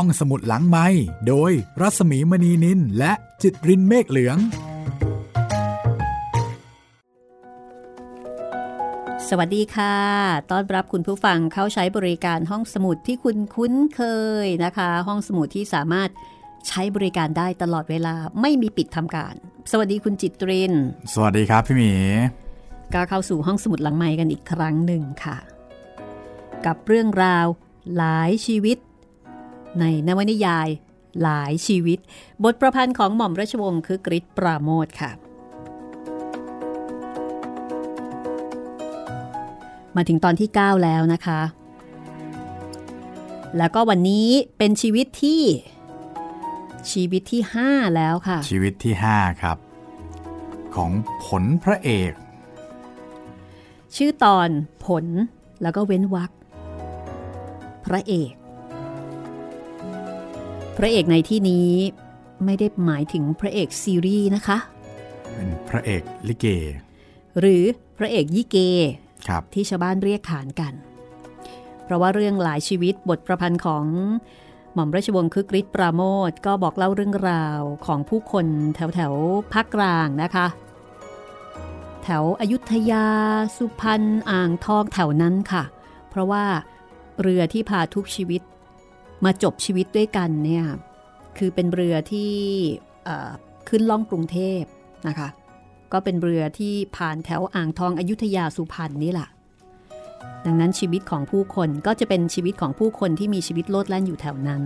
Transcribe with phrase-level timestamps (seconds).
[0.00, 0.86] ห้องสมุดหลังไม้
[1.28, 4.38] โดยรัสมีมณีนินและจิตรินเมฆเหลือง
[9.28, 9.96] สวัสดีค่ะ
[10.50, 14.02] ต้อนรับคุณผู้ฟังเข้าใช้บริการห้องสมุดที่คุณคุ้นเค
[14.44, 16.10] ยนะคะ ห้องสมุดที่สามารถ
[16.68, 19.34] ใช้บริการได้ตลอดเวลาไม่มีปิดทำการ
[19.70, 20.72] สวัสดีคุณจิตริน
[21.14, 21.92] สวัสดีครับพี่หมี
[22.94, 25.36] ก็เข้าสู่ห้องสมุดหลังไม้กันอีกครั้งหนึ่งค่ะ
[26.66, 27.46] กับเรื่องราว
[27.96, 28.78] หลายชีวิต
[29.80, 30.68] ในนวนิยาย
[31.22, 31.98] หลายชีวิต
[32.44, 35.10] บทประพันธ์ของหม่อมราชวงศ์คือกริชปราโมทค่ะ
[39.96, 41.40] มาถึงตอนที่ 9 แล้วนะคะ
[43.58, 45.42] แล้วก็วันนี้เป็นชีวิตที่
[46.92, 49.58] ชีวิตที่ 5 แล้วค่ะ ชีวิตที่ 5 ครับ
[50.74, 50.90] ของ
[51.24, 52.12] ผลพระเอก
[53.96, 54.48] ชื่อตอน
[54.86, 55.04] ผล
[55.62, 56.30] แล้วก็เว้นวรรค
[57.84, 58.32] พระเอก
[60.76, 61.70] พระเอกในที่นี้
[62.44, 64.58] ไม่ได้หมายถึงพระเอกซีรีส์นะคะ
[65.32, 66.46] เป็นพระเอกลิเก
[67.38, 67.62] หรือ
[67.98, 68.56] พระเอกยี่เก
[69.28, 70.72] ครับที่ชาวบ้านเรียกขานกัน
[71.84, 73.84] เพราะว่าเรื่องหลายชีวิตบทประพันธ์ของ
[74.74, 80.46] หม่อมราชวงศ์คึกฤทธิ์ปราโมทก็บอกเล่าเรื่องราวของผู้คนแถวแถวๆภาคกลางนะคะ
[82.02, 83.06] แถวอยุธยา
[83.56, 85.64] สุพรรณอ่างทองแถวนั้นค่ะ
[86.10, 86.44] เพราะว่า
[87.20, 88.42] เรือที่พาทุกชีวิต
[89.24, 90.64] มาจบชีวิตด้วยกันเนี่ย
[91.38, 92.32] คือเป็นเรือที่
[93.68, 94.62] ขึ้นล่องกรุงเทพ
[95.08, 95.28] นะคะ
[95.92, 99.28] ก็เป็นเรือที่ผ่านแถวอ่างทองอยุธยาสุพรรณนี่แหละ
[100.46, 104.62] ดังนั้นชีวิตของผู้คนก็จะเป็นชีวิตของผู้คนที่มีชีวิตโลดแล่นอยู่แถวนั้น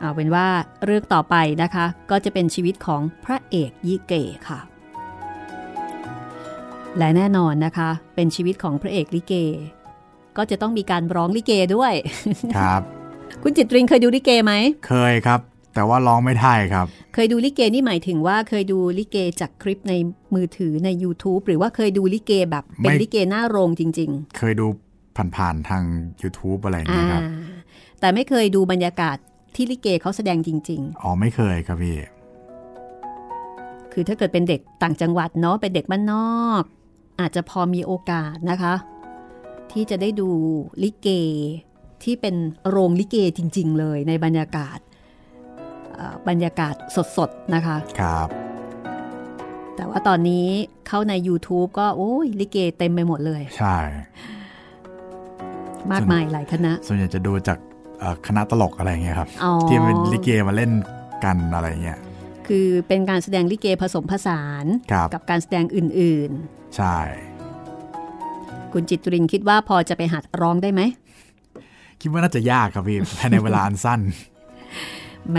[0.00, 0.46] เอาเป็นว่า
[0.84, 4.12] เรื่องต่อไปนะคะ ก็จะเป็นชีวิตของพระเอกยี่เก
[4.48, 4.60] ค่ะ
[6.98, 9.34] และแน่นอนนะคะ เป็นชีวิตของพระเอกลิเก
[10.36, 11.94] ก็จะต้องมีการร้องลิเกด้วย
[12.56, 12.82] ครับ
[13.42, 14.52] คุณจิตริงเคยดูลิเกไหม
[14.88, 15.40] เคยครับ
[15.74, 19.94] แต่ว่าร้องไม่ได้ครับ เคยดูลิเกนี่หมายถึงว่าเคยดูลิเกจากคลิปใน
[20.34, 24.66] มือถือใน YouTube หรือว่าเคยดูลิเกแบบเป็นไม่ลิเกหน้าโรงจริงเคยดู
[25.36, 25.82] ผ่านๆทาง
[26.22, 27.22] YouTube อะไรอย่างๆอ่าเงี้ยครับ
[28.00, 29.16] แต่ไม่เคยดูบรรยากาศ
[29.54, 36.62] ที่ลิเกเขาแสดงจริงอ๋อไม่เคยครับพี่ๆคือถ้าเกิดเป็นเด็กต่างจังหวัดเนาะเป็นเด็กบ้านนอก
[37.20, 38.74] อาจจะพอมีโอกาสนะคะ
[39.72, 40.30] ที่จะได้ดู
[40.82, 41.08] ลิเก
[42.04, 42.34] ที่เป็น
[42.68, 44.78] โรงลิเกจริง ๆ เลยในบรรยากาศ
[45.94, 46.74] เอ่อบรรยากาศ
[47.16, 48.28] สด ๆ นะคะ ครับ
[49.76, 50.46] แต่ว่าตอนนี้
[50.88, 53.76] เข้าใน YouTube ก็ โอ้ย ลิเกเต็มไปหมดเลย ใช่
[55.92, 57.58] มากมายหลายคณะ ส่วนใหญ่จะดูจาก
[57.98, 60.70] เอ่อคณะตลกอะไรอย่างเงี้ยครับอ๋อที่เป็นลิเกมาเล่น
[61.24, 61.98] กันอะไรเงี้ย
[62.46, 66.30] คือเป็นการแสดงลิเกผสมผสานครับกับการแสดงอื่น
[66.76, 67.29] ใช่ๆ
[68.72, 70.80] คุณจิตรินคิดว่าพอจะไปหัดร้องได้ไหม
[72.00, 74.00] คิดว่าน่าจะยากครับพี่ภายในเวลาอันสั้น
[75.30, 75.38] แหม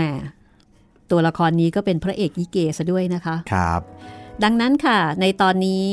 [1.10, 3.80] ตัวละครนี้ก็เป็นพระเอกลิเกซะด้วยนะคะครับ
[4.44, 5.90] ดังนั้นค่ะ ในตอนนี้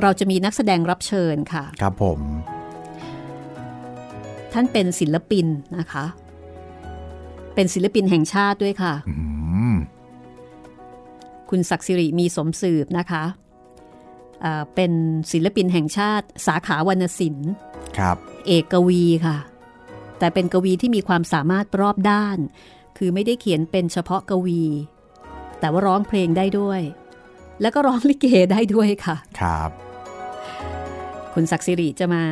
[0.00, 2.20] เราจะมีนักแสดงรับเชิญค่ะ ครับผม
[4.52, 5.46] ท่านเป็นศิลปิน
[5.78, 6.04] นะคะ
[7.54, 9.16] เป็นศิลปินแห่งชาติด้วยค่ะอื
[9.72, 9.74] ม
[11.50, 13.24] คุณศักดิ์สิริมีสมสืบนะคะ
[14.42, 14.92] เอ่อเป็น
[15.32, 17.50] ศิลปินแห่งชาติ สาขาวรรณศิลป์
[17.98, 18.16] ครับ
[18.46, 19.36] เอกกวีค่ะ
[20.18, 22.38] แต่เป็นกวีที่มีความสามารถรอบด้าน
[22.98, 24.62] คือไม่ได้เขียนเป็นเฉพาะกวี
[25.60, 26.80] แต่ว่าร้องเพลงได้ด้วย
[27.60, 29.70] แล้วก็ร้องลิเกได้ด้วยค่ะ ครับ
[31.34, 32.24] คุณศักดิ์สิริจะมา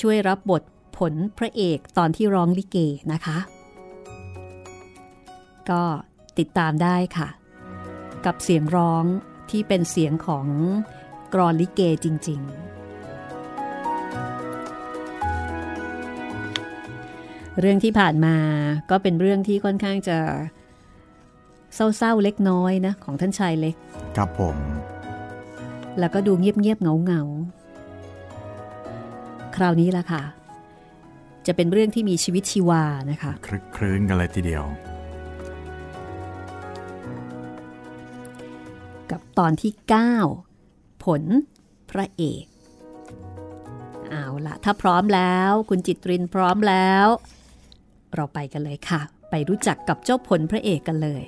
[0.00, 0.62] ช่วยรับบท
[0.98, 2.76] ผลพระเอกตอนที่ร้องลิเก
[3.12, 3.38] นะคะ
[5.70, 5.82] ก็
[6.38, 7.28] ติดตามได้ค่ะ
[8.26, 9.04] กับเสียงร้อง
[9.50, 10.46] ที่เป็นเสียงของ
[11.34, 12.70] กรอนลิเกจริง ๆ
[17.60, 18.36] เรื่องที่ผ่านมา
[18.90, 20.18] ก็เป็นเรื่องที่ค่อนข้างจะ
[21.74, 23.74] เศร้าๆเล็กน้อยนะของท่านชายเล็ก
[24.16, 24.56] ครับผม
[25.98, 30.22] แล้วก็ดูเงียบๆเหงาๆ คราวนี้ละค่ะ
[31.46, 34.64] จะเป็นเรื่องที่มีชีวิตชีวานะคะคลึกคลื้นกันเลยทีเดียว
[39.10, 39.72] กับตอนที่
[40.12, 40.49] 9
[41.04, 41.22] ผล
[41.90, 42.44] พระเอก
[44.10, 47.06] เอาละถ้าพร้อมแล้ว คุณจิตรินพร้อมแล้ว
[48.14, 49.00] เราไปกันเลยค่ะ
[49.30, 51.24] ไปรู้จักกับเจ้าผลพระเอกกันเลย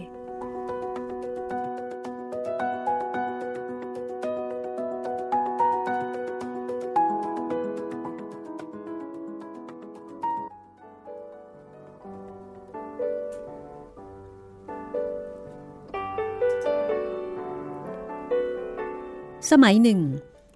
[19.52, 20.00] สมัยหนึ่ง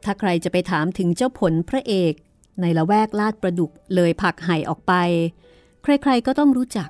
[0.05, 2.15] ถ้าใครจะไปถามถึงเจ้าผลพระเอก
[2.61, 4.93] ในละแวกลาดประดุกเลยผักไห่ออกไป
[5.83, 6.89] ใครๆก็ต้องรู้จัก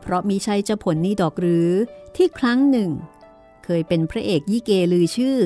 [0.00, 1.70] เพราะมีชัยเจ้าผลนี่ดอกหรือ
[2.16, 2.90] ที่ครั้งหนึ่ง
[3.64, 5.38] เคยเป็นพระเอกยี่เกลือชื่อ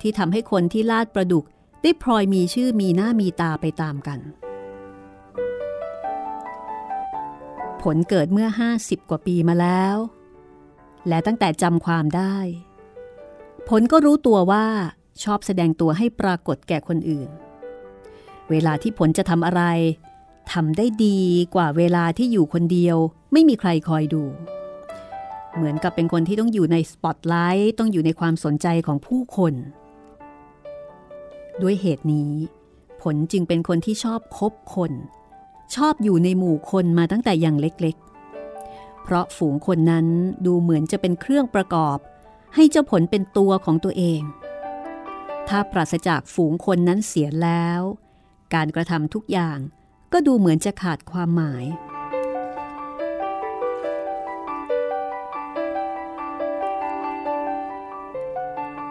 [0.00, 1.44] ที่ทำให้คนที่ลาดประดุก
[1.82, 4.18] ได้พลอยมีชื่อมีหน้ามีตาไปตามกัน
[7.82, 9.96] ผลเกิดเมื่อ 50 กว่าปีมาแล้ว
[11.08, 12.36] และตั้งแต่จำความได้
[13.68, 14.64] ผลก็รู้ตัวว่า
[15.22, 17.28] ชอบแสดงตัวให้ปรากฏแก่คนอื่น
[18.50, 19.62] เวลาที่ผลจะทำอะไร
[20.52, 21.20] ทำได้ดี
[21.54, 22.96] กว่าเวลาที่อยู่คนเดียว
[23.32, 24.22] ไม่มีใครคอยดู
[25.54, 29.54] เหมือนกับเป็นคนที่ต้องอยู่ในสปอตไลท์ต้องอยู่ในความสนใจของผู้คน
[31.62, 32.32] ด้วยเหตุนี้
[33.02, 34.92] ผลจึงเป็นคนที่ชอบคบคน
[35.74, 40.06] ชอบอยู่ในหมู่คนมาตั้งแต่อย่างเล็กๆ เพราะฝูงคนนั้น
[40.46, 41.98] ดูเหมือนจะเป็นเครื่องประกอบ
[42.54, 44.22] ให้เจ้าผลเป็นตัวของตัวเอง
[45.48, 47.82] ถ้าปราศจากฝูงคนนั้นเสียแล้ว
[48.54, 49.58] การกระทำทุกอย่าง
[50.12, 51.64] ก็ดูเหมือนจะขาดความหมาย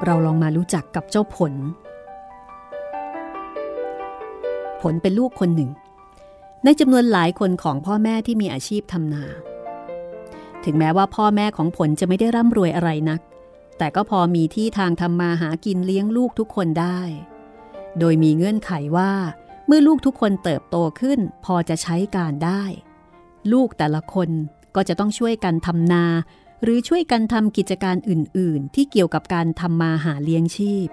[0.05, 1.53] เราลองมารู้จักกับเจ้าผล
[4.81, 5.69] ผลเป็นลูกคนหนึ่ง
[6.63, 9.23] ในจำนวนหลายคนของพ่อแม่ที่มีอาชีพทำนา
[10.65, 13.21] ถึงแม้ว่าพ่อแม่ของผลจะไม่ได้ร่ำรวยอะไรนัก
[13.81, 16.99] แต่ก็พอมีที่ทางทำมาหากินเลี้ยงลูกทุกคนได้
[17.99, 19.13] โดยมีเงื่อนไขว่า
[19.67, 22.63] เมื่อลูกทุกคนเติบโตขึ้น พอจะใช้การได้
[23.51, 24.29] ลูกแต่ละคน
[24.75, 26.05] ก็จะต้องช่วยกันทำนา
[26.63, 30.87] หรือช่วยกันทำกิจการอื่น ๆ ที่เกี่ยวกับการทำมาหาเลี้ยงชีพ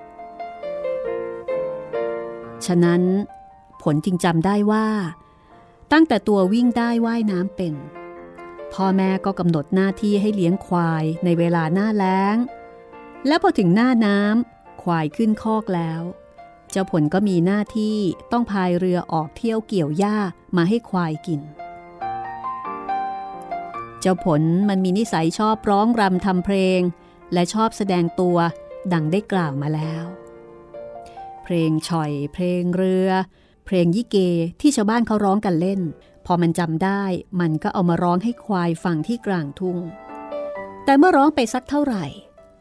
[2.66, 3.02] ฉะนั้น
[3.82, 4.86] ผลจึงจำได้ว่า
[5.92, 7.74] ตั้งแต่ตัววิ่งได้ว่ายน้ำเป็น
[8.74, 12.36] พ่อแม่ก็กำหนดหน้าที่ให้เลี้ยงควายในเวลาหน้าแล้ง
[13.26, 16.02] แล้วพอถึงหน้าน้ำควายขึ้นคอกแล้ว
[16.70, 17.98] เจ้าผลก็มีหน้าที่
[18.32, 20.16] ต้องพายเรือออกเที่ยวเกี่ยวหญ้า
[20.56, 21.40] มาให้ควายกิน
[24.00, 26.80] เจ้าผลมันมีนิสัยชอบร้องรำทำเพลง
[27.32, 28.38] และชอบแสดงตัว
[28.92, 30.04] ดังได้กล่าวมาแล้ว
[31.44, 33.08] เพลงฉ่อย เพลงเรือ
[33.66, 34.16] เพลงยิเก
[34.60, 35.80] ที่ชาวบ้านเขาร้องกันเล่น
[36.26, 37.02] พอมันจำได้
[37.40, 39.78] มันก็เอามาร้องให้ควายฟังที่กลางทุ่ง
[40.84, 42.04] แต่เมื่อร้องไปสักเท่าไหร่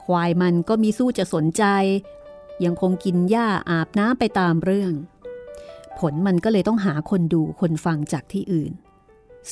[0.07, 1.63] ควายมันก็มีสู้จะสนใจ
[2.63, 4.93] ยังคงกินหญ้าอาบน้ำไปตามเรื่อง
[5.99, 8.71] ผลมันก็เลยต้องหาคนดูคนฟังจากที่อื่น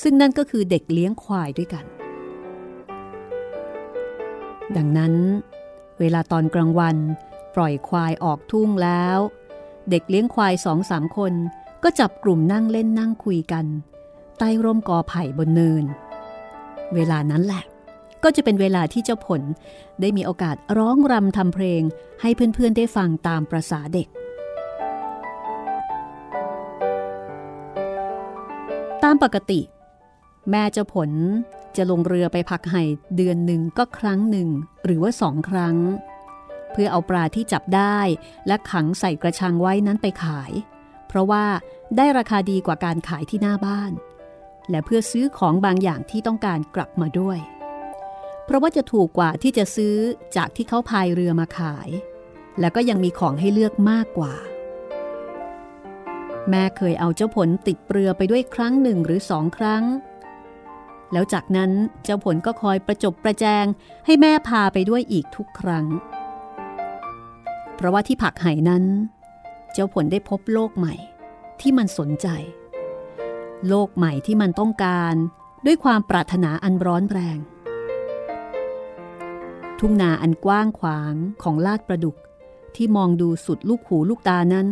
[0.02, 1.86] ซึ่งนั่นก็คือเด็กเลี้ยงควายด้วยกัน
[4.78, 5.14] ดังนั้น
[6.00, 6.98] เวลาตอนกลางวัน
[7.56, 9.18] ปล่อยควายออกทุ่งแล้ว
[9.90, 11.34] เด็กเลี้ยงควายสองสามคน
[11.84, 13.66] ก็จับกลุ่มนั่งเล่นนั่งคุยกัน
[14.38, 15.84] ใต้ร่มกอไผ่บนเนิน
[16.94, 17.64] เวลานั้นแหละ
[18.28, 19.42] ก็จะเป็นเวลาที่เจ้าผล
[20.02, 21.82] ได้มีโอกาสร้องรำทำเพลง
[22.22, 24.08] ให้เพื่อนๆได้ฟังตามประษาเด็ก
[29.04, 29.62] ตามปกติ
[30.52, 31.10] แม่เจ้าผล
[31.76, 32.84] จะลงเรือไปพักไห่
[33.16, 34.50] เดือนหนึ่งก็ครั้งหนึ่ง
[34.86, 35.78] หรือว่าสองครั้ง
[36.72, 38.00] เพื่อเอาปลาที่จับได้
[38.48, 40.52] และขังใส่กระชังไว้นั้นไปขาย
[41.08, 41.46] เพราะว่า
[41.98, 43.92] ได้ราคาดีกว่าการขายที่หน้าบ้าน
[44.70, 47.40] และเพื่อซื้อของบางอย่างที่ต้องการกลับมาด้วย
[48.46, 49.96] เพราะว่าจะถูกกว่าที่จะซื้อ
[50.36, 51.90] จากที่เขาพายเรือมาขาย
[52.60, 54.34] แล้วก็ยังมีของให้เลือกมากกว่า
[56.50, 59.84] แม่เคยเอาเจ้าผลติดเรือไปด้วยครั้งหนึ่งหรือสองครั้ง
[61.14, 61.72] แล้วจากนั้น
[62.04, 63.66] เจ้าผลก็คอยประจบประแจง
[64.06, 65.86] ให้แม่พาไปด้วยอีกทุกครั้ง
[67.76, 68.84] เพราะว่าที่ผักไห่นั้น
[69.74, 70.96] เจ้าผลได้พบโลกใหม่
[71.62, 72.28] ที่มันสนใจ
[73.68, 75.16] โลกใหม่ที่มันต้องการ
[75.66, 77.38] ด้วยความปรารถนาอันร้อนแรง
[79.88, 81.14] ทุ่งนาอันกว้างขวาง
[81.44, 82.16] ของลาดประดุก
[82.76, 84.68] ที่มองดูสุดลูกหูลูกตานั้น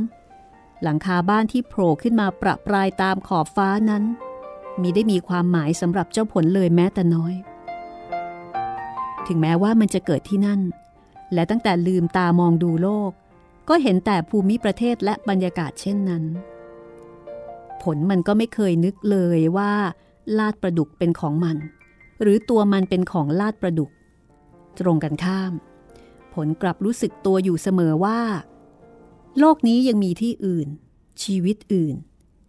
[0.84, 4.04] หลังคาบ้านที่โผล่ขึ้นมาประปรายตามขอบฟ้านั้น
[4.82, 7.34] มีได้มีความหมายสำหรับเจ้าผลเลยแม้แต่น้อย
[9.28, 10.62] ถึงแม้ว่ามันจะเกิดที่นั่น
[11.34, 13.12] และตั้งแต่ลืมตามองดูโลก
[13.70, 16.24] ก็เห็นแต่ภูมิประเทศและบรรยากาศเช่นนั้น
[17.84, 19.72] ผลมันก็ไม่เคยนึกเลยว่า
[20.38, 21.58] ลาดประดุกเป็นของมัน
[22.22, 23.92] หรือตัวมันเป็นของลาดประดุก
[24.80, 25.54] ตรงกันข้าม
[26.34, 28.22] ผลกลับรู้สึกตัวอยู่เสมอว่า
[29.40, 30.68] โลกนี้ยังมีที่อื่น
[31.24, 31.96] ชีวิตอื่น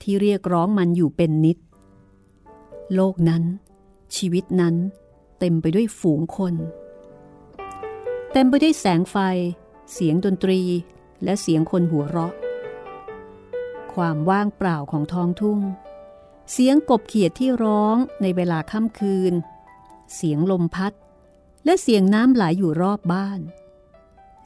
[0.02, 1.58] ที่เรียกร้องมันอยู่เป็นนิด
[2.94, 3.42] โลกนั้น
[4.16, 4.74] ชีวิตนั้น
[5.38, 6.54] เต็มไปด้วยฝูงคน
[8.32, 9.16] เต็มไปด้วยแสงไฟ
[9.92, 10.60] เสียงดนตรี
[11.24, 12.32] และเสียงคนหัวเราะ
[13.94, 15.60] ความว่างเปล่าของท้องทุ่ง
[16.52, 19.32] เสียงกบเขียดที่ร้องในเวลาค่ำคืน
[20.14, 20.92] เสียงลมพัด
[21.64, 23.40] และเสียงน้ำไหลยอยู่รอบบ้าน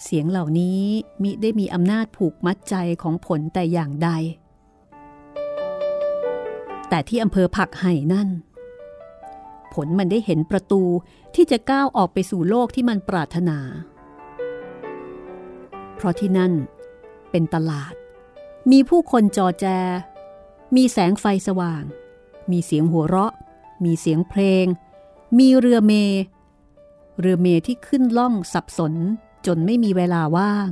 [0.04, 0.82] เสียงเหล่านี้
[1.22, 4.10] มิได้มีอำนาจผูกมัดใจของผลแต่อย่างใด
[6.88, 8.28] แต่ที่อำเภอผักไห่นั่น
[9.74, 10.82] ผลมันได้เห็นประตู
[11.34, 13.58] ที่จะก้าวออกไปสู่โลกที่มันปรารถนา
[15.94, 16.52] เพราะที่นั่น
[17.30, 17.92] เป็นตลาด
[18.70, 19.64] มีผู้คนจอแจ
[20.76, 21.82] มีแสงไฟสว่าง
[22.50, 23.32] มีเสียงหัวเราะ
[23.84, 24.66] มีเสียงเพลง
[25.38, 25.92] มีเรือเม
[27.20, 28.94] เรือเมที่ขึ้นล่องสับสน
[29.46, 30.70] จนไม่มีเวลาว่าง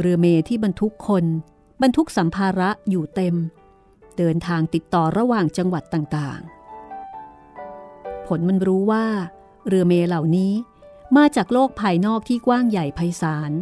[0.00, 1.24] เรือเมที่บรรทุกคน
[1.82, 3.36] บรรทุกสัมภาระอยู่เต็ม
[4.18, 9.06] เดินทางติดต่อระหว่างจังหวัดต่างๆ ผลมันรู้ว่า
[9.66, 10.52] เรือเมเหล่านี้
[11.16, 13.52] มาจากโลกภายนอกที่กว้างใหญ่ไพศาล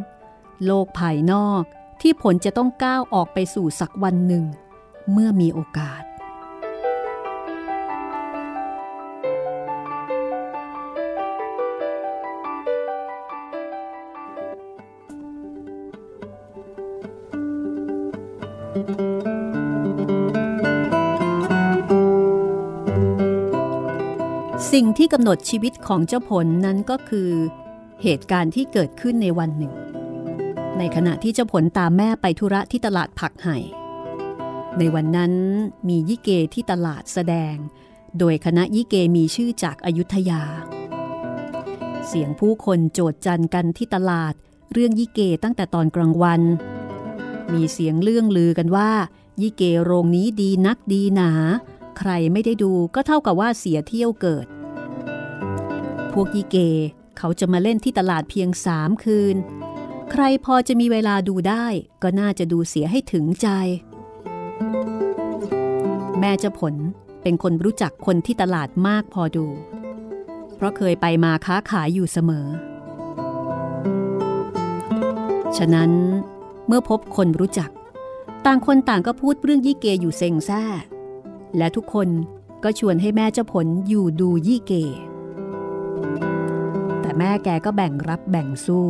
[0.66, 1.62] โลกภายนอก
[2.00, 4.44] ที่ผลจะต้องก้าวออกไปสู่สักวันหนึ่ง
[5.12, 6.02] เมื่อมีโอกาส
[24.80, 27.30] สิ่งที่กำหนดชีวิตของเจ้าผลนั้นก็คือ
[28.02, 29.74] เหตุการณ์ที่เกิดขึ้นในวันหนึ่ง
[30.78, 33.58] ในขณะที่เจ้าผลตามแม่ไปธุระที่ตลาดผักไห่
[34.78, 35.32] ในวันนั้น
[35.88, 37.56] มียิเกที่ตลาดแสดง
[38.18, 40.42] โดยคณะยิเกมีชื่อจากอายุทยา
[42.06, 44.34] เสียงผู้คนโจดจันกันที่ตลาด
[44.72, 46.42] เรื่องยิเกตั้งแต่ตอนกลางวัน
[47.52, 48.90] มีเสียงเรื่องลือกันว่า
[49.42, 51.30] ยิเกโรงนี้ดีนักดีหนา
[51.98, 54.46] ใครไม่ได้ดูก็เท่ากับว่าเสียเที่ยวเกิด
[56.20, 56.56] วกยิเก
[57.18, 59.36] เขาจะมาเล่นที่ตลาดเพียงสามคืน
[60.10, 61.66] ใครพอจะมีเวลาดูได้
[62.02, 63.48] ก็น่าจะดูเสียให้ถึงใจ
[66.20, 66.74] แม่เจ้าผล
[67.22, 69.46] เป็นคนรู้จักคนที่ตลาดมากพอดู
[70.56, 72.46] เพราะเคยไปมาค้าขายอยู่เสมอ
[75.56, 75.90] ฉะนั้น
[76.66, 77.70] เมื่อพบคนรู้จัก
[78.46, 80.62] ต่างคนต่างก็พูดเรื่องยี่เกอยู่เซ็งแซ่
[81.56, 82.08] และทุกคน
[82.64, 84.72] ก็ชวนให้แม่เจ้าผลอยู่ดูยี่เก
[87.16, 88.88] แต่แม่แกก็แบ่งรับแบ่งสู้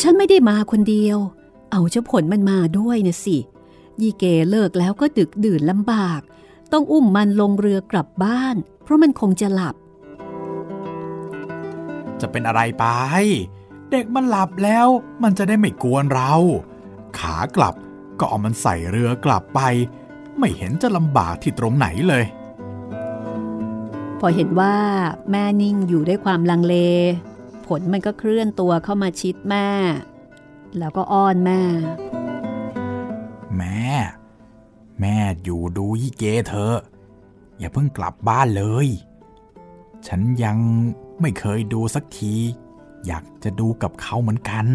[0.00, 1.18] ฉันไม่ได้มาคนเดียว
[1.72, 3.38] เอาเจ้าผลมันมาด้วยนะสิ
[4.00, 6.20] ยี่เกเลิกแล้วก็ดึกดื่นลำบาก
[6.72, 9.74] ต้องอุ้มมันลงเรือกลับบ้าน เพราะมันคงจะหลับ
[12.20, 12.84] จะเป็นอะไรไป
[13.90, 14.88] เด็กมันหลับแล้ว
[15.22, 16.32] มันจะได้ไม่กวนเรา
[17.18, 17.74] ขากลับ
[18.18, 19.60] ก็เอามันใส่เรือกลับไป
[20.38, 22.24] ไม่เห็นจะลำบากที่ตรงไหนเลย
[24.24, 24.76] อเห็นว่า
[25.30, 26.76] แม่นิ่งอยู่ด้วยความลังเล
[27.66, 29.68] ผลมันก็เคลื่อนตัวเข้ามาชิดแม่
[30.78, 31.60] แล้วก็อ้อนแม่
[33.58, 33.82] แม่
[35.00, 36.74] แม่อยู่ดูยี่เกเธอ
[37.58, 38.88] อย่าเพิ่งกลับบ้านเลย
[40.06, 40.56] ฉันยัง
[41.20, 42.34] ไม่เคยดูสักที
[43.06, 44.66] อยากจะดูกับเขาเหมือนกัน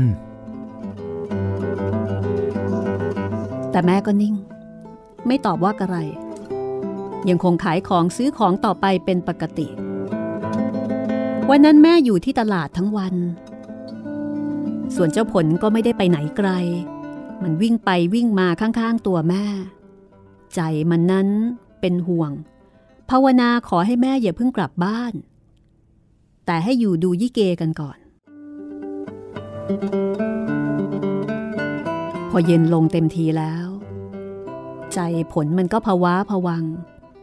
[3.71, 4.35] แต่แม่ก็นิ่ง
[5.27, 5.97] ไม่ตอบว่าอะไร
[7.29, 9.67] ยังคงขายของซื้อของต่อไปเป็นปกติ
[11.49, 13.15] วันนั้นแม่อยู่ที่ตลาดทั้งวัน
[14.95, 16.49] ส่วนเจ้าผลก็ไม่ได้ไปไหนไกล
[17.43, 19.45] มันวิ่งไปวิ่งมาข้างๆตัวแม่
[20.55, 21.29] ใจมันนั้น
[21.81, 22.31] เป็นห่วง
[23.09, 25.13] ภาวนาขอให้แม่อย่าเพิ่งกลับบ้าน
[26.45, 27.99] แต่ให้อยู่ดูยี่เกกันก่อน
[32.29, 33.67] พอเย็นลงเต็มทีแล้ว
[34.93, 34.99] ใจ
[35.33, 36.63] ผลมันก็ภาวะผวัง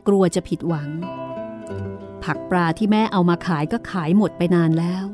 [0.09, 0.91] กลัวจะผิดหวัง
[2.25, 5.05] ผักปลาที่แม่เอามาขายก็ขายหมดไปนานแล้ว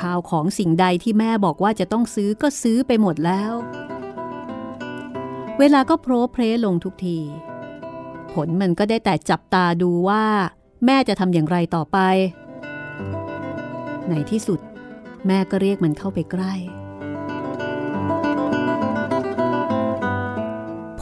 [0.00, 3.52] ข้าวของสิ่งใดที่แม่บอกว่าจะต้องซื้อก็ซื้อไปหมดแล้ว
[5.58, 7.18] เวลาก็โพรเพรลงทุกที
[8.32, 10.24] ผลมันก็ได้แต่จับตาดูว่า
[10.86, 11.98] แม่จะทำอย่างไรต่อไป
[14.08, 14.60] ในที่สุด
[15.26, 16.54] แม่ก็เรียกมันเข้าไปใกล้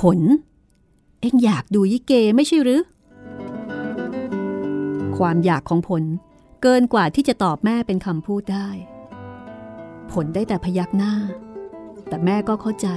[0.00, 0.18] ผล
[1.20, 2.82] เอ็งอยากดูยิเกไม่ใช่หรือ
[5.16, 6.02] ความอยากของผล
[6.62, 8.68] เกินกว่าที่จะตอบแม่เป็นคำพูดได้
[10.12, 11.14] ผลได้แต่พยักหน้า
[12.08, 12.88] แต่แม่ก็เข้าใจ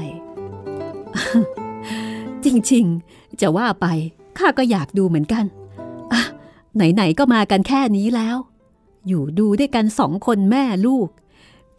[2.45, 3.87] จริงๆ จะว่าไป
[4.37, 5.45] ข้าก็อยากดูเหมือนกัน
[6.13, 6.21] อะ
[6.75, 8.37] ไหนๆก็มากันแค่นี้แล้ว
[9.07, 11.07] อยู่ดูด้วยกันสองคนแม่ลูก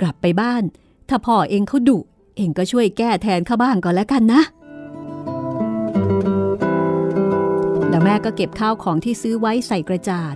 [0.01, 0.63] กลับไปบ้าน
[1.09, 1.99] ถ้าพ่อเองเขาดุ
[2.37, 4.43] เองก็ช่วยแก้แทนข้าบ้างก่อนแล้วกันนะ
[8.05, 10.35] แม่ก็เก็บข้าวของที่ซื้อไว้ใส่กระจาด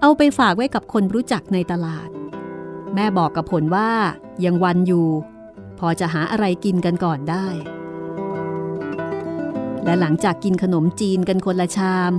[0.00, 2.08] เอาไปฝากไว้กับคนรู้จักในตลาด
[2.94, 3.90] แม่บอกกับผลว่า
[4.44, 5.08] ยังวันอยู่
[5.78, 7.46] พอจะหาอะไรกินกันก่อนได้
[9.84, 12.12] และหลังจากกินขนมจีนกันคนละชาม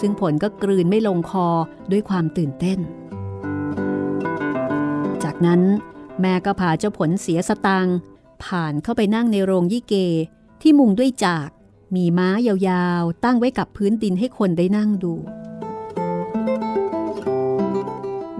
[0.00, 1.48] ซึ่งผลก็กลืนไม่ลงคอ
[1.90, 2.78] ด้วยความตื่นเต้น
[5.24, 5.60] จากนั้น
[6.20, 7.88] แม่ก็พาเจ้าผลเสียสตัง
[8.44, 9.94] ผ่านเข้าไปนั่งในโรงยี่เก
[10.62, 11.48] ที่มุงด้วยจาก
[11.94, 12.28] มีม้า
[12.68, 15.14] ยาวๆ ตั้งไว้กับพื้นดินให้คนได้นั่งดู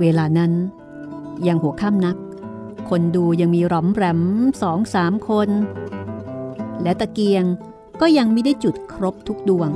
[0.01, 0.53] เวลานั้น
[1.47, 2.17] ยังหัวค่ำนัก
[2.91, 4.21] คนดูยังมีร้อมแรม
[4.63, 5.49] สองสามคน
[6.83, 7.45] และตะเกียง
[8.01, 9.71] ก็ยังไม่ได้จุดครบทุกดวง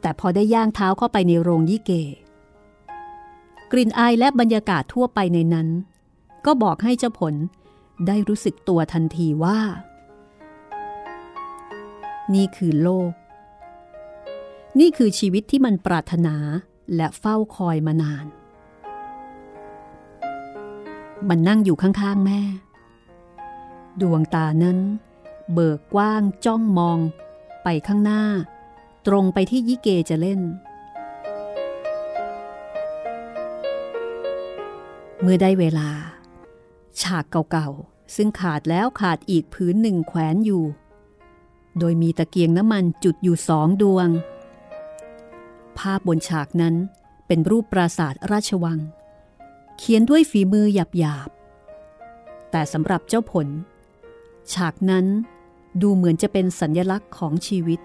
[0.00, 1.92] แต่พอได้ย่างเท้าเข้าไปในโรงยี่เก
[3.72, 5.68] กลิ่นอายและบรรยากาศทั่วไปในนั้น
[6.46, 7.34] ก็บอกให้เจ้าผล
[8.06, 9.60] ได้รู้สึกตัวทันทีว่า
[12.34, 13.12] นี่คือโลก
[14.80, 16.36] นี่คือชีวิตที่มันปรารถนา
[16.96, 18.26] และเฝ้าคอยมานาน
[21.28, 22.40] มันนั่งอยู่ข้างๆแม่
[24.00, 24.78] ดวงตานั้น
[25.52, 26.98] เบิกกว้างจ้องมอง
[27.62, 28.22] ไปข้างหน้า
[29.06, 30.40] ตรงไปที่ยิเกจะเล่น
[35.24, 35.90] เมื่อได้เวลา
[37.00, 40.64] ฉากเก่าๆ ซึ่งขาดแล้วขาดอีกผืนหนึ่งแขวนอยู่
[41.78, 44.08] โดยมีตะเกียงน้ำมันจุดอยู่สองดวง
[45.78, 46.74] ภาพบนฉากนั้น
[47.26, 48.78] เป็นรูปปราสาทราชวัง
[49.78, 53.48] เขียนด้วยฝีมือหยาบๆ แต่สำหรับเจ้าผล
[54.54, 55.06] ฉากนั้น
[55.82, 57.80] ดูเหมือนจะเป็นสัญญลักษณ์ของชีวิต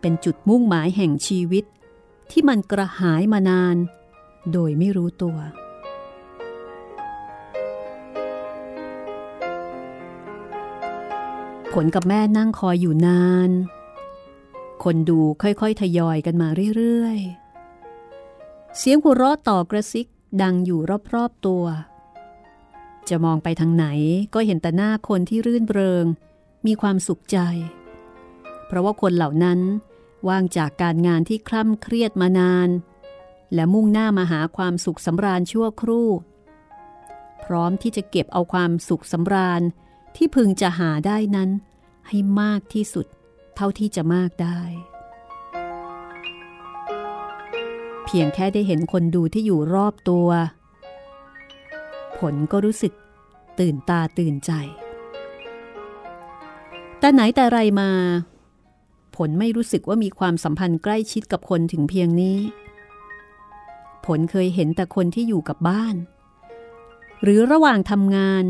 [0.00, 1.64] เป็นจุดมุ่งหมายแห่งชีวิต
[2.30, 3.76] ที่มันกระหายมานาน
[4.52, 5.38] โดยไม่รู้ตัว
[11.72, 13.50] ผลกับแม่นั่งคอยอยู่นาน
[14.84, 20.06] คนดูค่อยๆ ทยอยกันมาเรื่อยๆ เสียงหัวเราะต่อกระซิก
[20.42, 20.80] ดังอยู่
[21.14, 21.64] รอบๆตัว
[23.08, 23.86] จะมองไปทางไหน
[24.34, 26.04] ก็เห็นแต่หน้าคนที่รื่นเริง
[26.66, 27.38] มีความสุขใจ
[28.66, 29.60] เพราะว่าคนเหล่านั้น
[30.28, 32.68] ว่างจากการงานที่คล่ำเครียดมานาน
[33.54, 36.08] และมุ่งหน้ามาหาความสุขสำราญชั่วครู่
[37.44, 39.62] พร้อมที่จะเก็บเอาความสุขสำราญ
[40.16, 41.50] ที่พึงจะหาได้นั้น
[42.08, 43.06] ให้มากที่สุด
[43.56, 44.60] เท่าที่จะมากได้
[48.04, 50.28] เพียงแค่ได้เห็นคนดูที่อยู่รอบตัว
[52.18, 52.92] ผลก็รู้สึก
[53.60, 54.52] ตื่นตาตื่นใจ
[56.98, 57.90] แต่ไหนแต่ไรมา
[59.16, 62.38] ผลไม่รู้สึกว่ามีความสัมพันธ์ใกล้ชิดกับคนถึงเพียงนี้
[64.06, 65.96] ผลเคยเห็นแต่คนที่อยู่กับบ้าน
[67.22, 68.44] หรือระหว่างทำงาน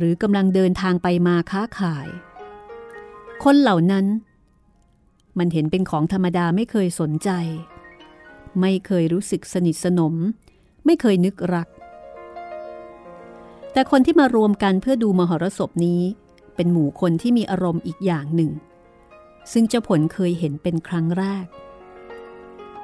[0.00, 2.08] หรือกำลังเดินทางไปมาค้าขาย
[3.44, 4.06] คนเหล่านั้น
[5.38, 7.30] มันเห็นเป็นของธรรมดาไม่เคยสนใจ
[8.60, 10.14] ไม่เคยรู้สึกสนิทสนม
[10.84, 11.68] ไม่เคยนึกรัก
[13.72, 16.02] แต่คนที่มารวมกันเพื่อดูมหรสพนี้
[16.56, 18.50] เป็นหมู่คนที่มีอารมณ์อีกอย่างหนึ่ง
[19.52, 21.46] ซึ่งเจ้าผลเคยเห็นเป็นครั้งแรก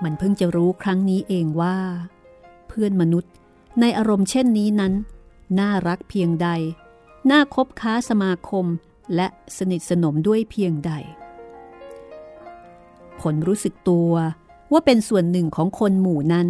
[0.03, 1.79] มันเพิ่งจะรู้ครั้งนี้เองว่า
[2.69, 3.33] เพื่อนมนุษย์
[3.81, 4.93] ในอารมณ์เช่นนี้นั้น
[5.59, 6.49] น่ารักเพียงใด
[7.31, 8.67] น่าคบค้าสมาคม
[9.15, 10.93] และสนิทสนมด้วยเพียงใด
[13.21, 14.13] ผลรู้สึกตัว
[14.73, 16.49] ว่าเป็นส่วนหนึ่งของคนหมู่นั้น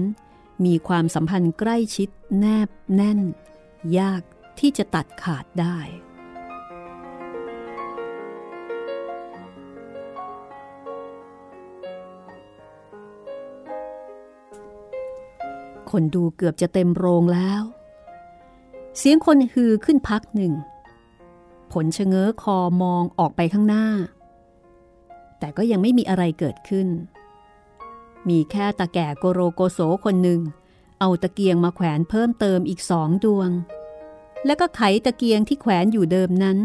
[0.64, 2.08] มีความสัมพันธ์ใกล้ชิด
[2.38, 3.20] แนบแน่น
[3.98, 4.22] ยาก
[4.58, 5.78] ที่จะตัดขาดได้
[15.90, 17.62] คนดูเกือบจะเต็มโรงแล้ว
[18.98, 20.52] เสียงคนฮือขึ้นพักหนึ่ง
[21.72, 23.86] ผลชะเง้อคอมองออกไปข้างหน้า
[25.38, 26.88] แต่ก็ยังไม่มีอะไรเกิดขึ้น
[28.28, 30.40] มีแค่ตาแก่โกโรโกโสคนหนึ่ง
[31.00, 33.50] เอาตะเกียงมาแขวนเพิ่มเติมอีกสองดวง
[34.46, 36.58] แล้วก็ไขตะเกียงที่แขวนอยู่เดิมนั้น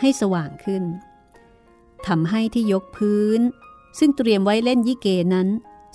[0.00, 0.84] ให้สว่างขึ้น
[2.06, 3.40] ทำให้ที่ยกพื้น
[3.98, 5.48] ซึ่งเตรียมไว้เล่นยิเกนั้น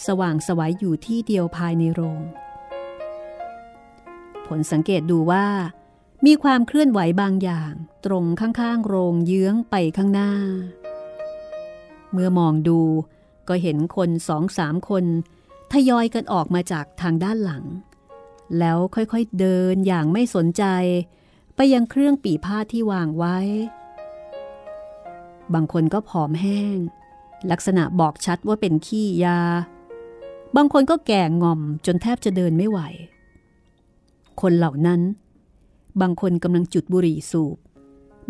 [0.08, 2.22] สว่างสวัยอยู่ที่เดียวภายในโรง
[4.48, 5.46] ผลสังเกตดูว่า
[6.26, 7.74] มีความเคลื่อนไหวบางอย่าง
[8.06, 10.32] ตรงข้างๆ โรงเยื้องไปข้างหน้า
[12.12, 12.80] เมื่อมองดู
[13.48, 15.06] ก็เห็นคนสองสามคน
[15.72, 17.64] ทยอยกันออกมาจากทางด้านหลัง
[18.60, 20.64] แล้วค่อยๆเดินอย่างไม่สนใจ
[21.56, 23.38] ไปยังเครื่องปีพาที่วางไว้
[25.54, 26.78] บางคนก็ผอมแห้ง
[27.52, 29.40] ลักษณะบอกชัดว่าเป็นขี้ยา
[30.56, 32.80] บางคนก็แก่งอมจนแทบจะเดินไม่ไหว
[34.42, 35.02] คนเหล่านั้น
[36.02, 37.58] บางคนกำลังจุดบุหรี่สูบ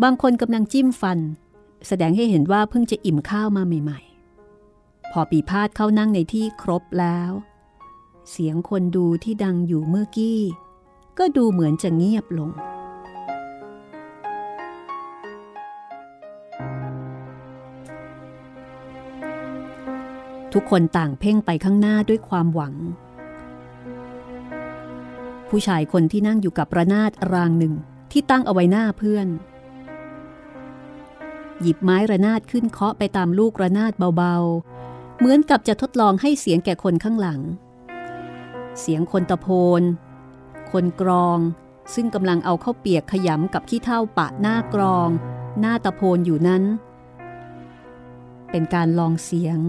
[0.02, 1.18] บางคนกำลังจิ้มฟัน
[1.86, 7.30] แสดงให้เห็นว่าเพิ่งจะอิ่มข้าวมาใหม่ๆ พอปีพาดเข้านั่งในที่ครบแล้ว
[8.30, 10.40] เสียงคนดูที่ดังอยู่เมื่อกี้
[11.18, 12.50] ก็ดูเหมือนจะเงียบลง
[20.52, 22.74] ทุกคนต่างเพ่งไปข้างหน้าด้วยความหวัง
[25.56, 27.74] ผู้ชายคนที่นั่งอยู่กับระนาดรางหนึ่ง
[28.12, 29.26] ที่ตั้งเอาไว้หน้าเพื่อน
[31.60, 37.40] หยิบไม้ระนาดขึ้นเคาะไปตามลูกระนาดเบาๆ เหมือนกับจะทดลองให้เสียงแก่คนข้างหลัง
[38.80, 39.48] เสียงคนตะโพ
[39.80, 39.82] น
[40.72, 41.38] คนกรอง
[41.94, 45.08] ซึ่งกำลังเอาเข้าเปียกขยำกับขี้เท่าปะหน้ากรอง
[45.60, 46.62] หน้าตะโพนอยู่นั้น
[48.50, 49.60] เป็นการลองเสียง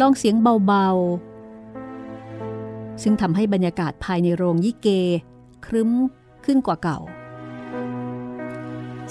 [0.00, 0.34] ลองเสียง
[0.66, 1.31] เบาๆ
[3.02, 4.88] ซึ่งทำให้บรรยากาศภายในโรงยิเก
[5.66, 5.90] ครึ้ม
[6.44, 6.98] ขึ้นกว่าเก่า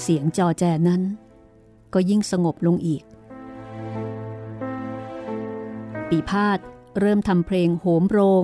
[0.01, 1.01] เสียงจอแจนั้น
[1.93, 3.03] ก็ยิ่งสงบลงอีก
[6.09, 6.59] ปีพาด
[6.99, 8.43] เริ่มทำเพลงโหมโรง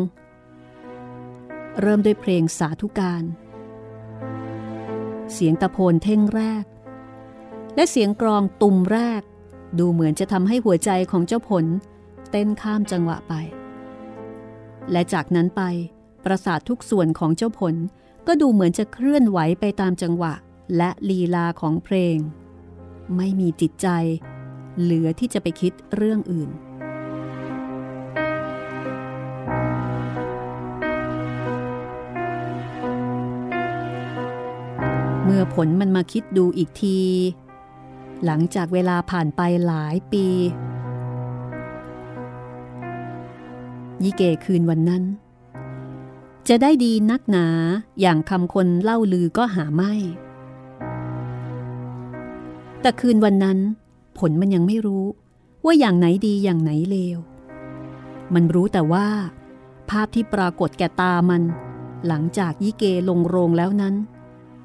[1.81, 3.23] เริ่มด้วยเพลงสาธุการ
[5.33, 6.65] เสียงตะโพนเท่งแรก
[7.75, 9.21] และเสียงกรองตุ่มแรก
[9.79, 11.65] ดูเหมือนจะทำให้หัวใจของเจ้าผล
[12.31, 13.33] เต้นข้ามจังหวะไป
[14.91, 15.61] และจากนั้นไป
[16.25, 17.75] ประสาททุกส่วนของเจ้าผล
[18.27, 20.33] ก็ดูเหมือนจะเคลื่อนไหวไปตามจังหวะ
[20.77, 22.17] และลีลาของเพลง
[23.15, 23.87] ไม่มีจิตใจ
[24.79, 26.49] เหลือที่จะไปคิดเรื่องอื่น
[35.23, 36.99] เมื่อผลมันมาคิดดูอีกที
[38.25, 40.25] หลังจากเวลาผ่านไปหลายปี
[44.03, 45.03] ยิเกคืนวันนั้น
[46.47, 47.47] จะได้ดีนักหนา
[48.01, 49.93] อย่างคำคนเล่าลือก็หาไม่
[52.81, 53.57] แต่คืนวันนั้น
[54.17, 55.05] ผลมันยังไม่รู้
[55.65, 57.19] ว่าอย่างไหนดีอย่างไหนเลว
[58.33, 59.07] มันรู้แต่ว่า
[59.89, 61.43] ภาพที่ปรากฏแก่ตามัน
[62.07, 63.95] หลังจากยิเกลงโรงแล้วนั้น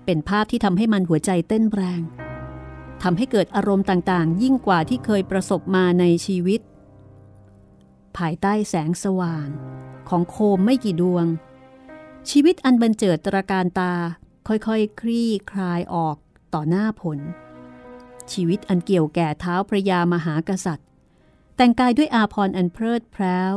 [0.05, 2.03] เป็นภาพที่ทำให้มันหัวใจเต้นแรง
[3.03, 6.61] ทำให้เกิดอารมณ์ต่างๆ ยิ่งกว่าที่เคยประสบมาในชีวิต
[8.19, 9.49] ภายใต้แสงสว่าง
[10.09, 11.27] ของโคมไม่กี่ดวง
[12.31, 13.95] ชีวิตอันบันเจิดตราการตา
[14.49, 14.71] ค่อยๆค
[15.01, 16.17] คลี่คลายออก
[16.55, 17.19] ต่อหน้าผล
[18.33, 20.89] ชีวิตอันเกี่ยวแก่เท้าพระยามหากษัตริย์
[21.57, 23.55] แต่งกายด้วยอาพรอันเพลิดเพลิว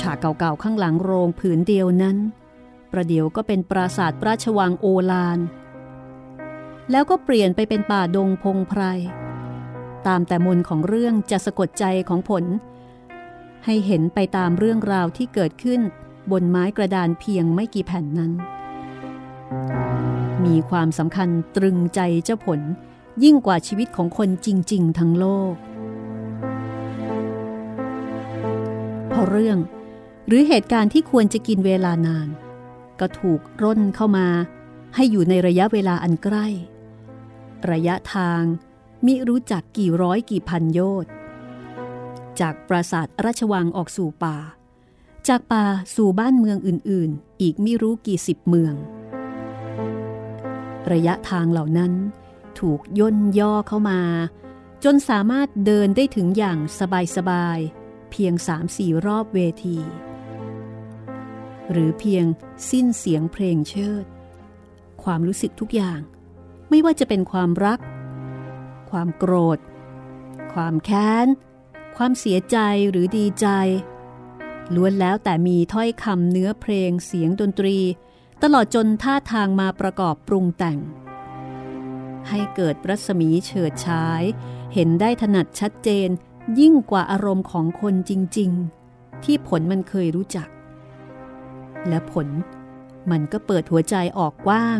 [0.00, 2.16] ฉากเก่าๆข้างหลังโรงผืนเดียวนั้น
[2.92, 5.38] ประเดี๋ยวก็เป็นปราสาทราชวังโอลาน
[6.90, 8.82] แล้วก็เปลี่ยนไปเป็นป่าดงพงไพร
[10.06, 12.44] ตามแต่มนของเรื่องจะสะกดใจของผล
[13.64, 15.80] ให้เห็นไปตามเรื่องราวที่เกิดขึ้น
[16.32, 18.32] บนไม้กระดานเพียงไม่กี่แผ่นนั้น
[20.44, 22.60] มีความสำคัญตรึงใจเจ้าผล
[23.24, 25.54] ยิ่งกว่าชีวิตของคนจริง ๆ ทั้งโลก
[29.08, 29.58] เพราะเรื่อง
[30.26, 32.28] หรือเหตุการณ์ที่ควรจะกินเวลานาน
[33.00, 34.28] ก็ถูกร่นเข้ามา
[34.94, 36.46] ให้อยู่ในระยะเวลาอันใกล้
[37.70, 38.42] ระยะทาง
[39.06, 41.12] มิรู้จักกี่ร้อยกี่พันโยชน์
[42.40, 44.36] จากปราสาทราชวังออกสู่ป่า
[45.28, 48.74] จากป่าสู่บ้านเมืองอื่นๆ อีกไม่รู้กี่สิบเมือง
[50.92, 51.92] ระยะทางเหล่านั้น
[52.58, 54.00] ถูกย่นย่อเข้ามา
[54.84, 56.58] จนสามารถเดินได้ถึงอย่าง
[57.16, 59.78] สบายๆ เพียงสามสี่รอบเวที
[61.70, 62.24] หรือเพียง
[62.70, 64.04] สิ้นเสียงเพลงเชิด
[65.02, 66.00] ความรู้สึกทุกอย่าง
[66.70, 67.78] ไม่ว่าจะเป็นความรัก
[68.92, 69.58] ความโกรธ
[70.52, 71.26] ความแค้น
[71.96, 72.58] ความเสียใจ
[72.90, 73.46] หรือดีใจ
[74.74, 77.78] ล้วนแล้วแต่มีถ้อยคำเนื้อเพลงเสียงดนตรี
[78.42, 80.78] ตลอดจนท่าทางมาประกอบปรุงแต่ง
[82.28, 84.22] ให้เกิดรัศมีเฉิดฉาย
[84.74, 86.08] เห็นได้ถนัดชัดเจน
[86.60, 88.50] ยิ่งกว่าอารมณ์ของคนจริง
[88.88, 90.48] ๆ ที่ผลมันเคยรู้จัก
[91.88, 92.28] และผล
[93.10, 94.78] มันก็เปิดหัวใจออกกว้าง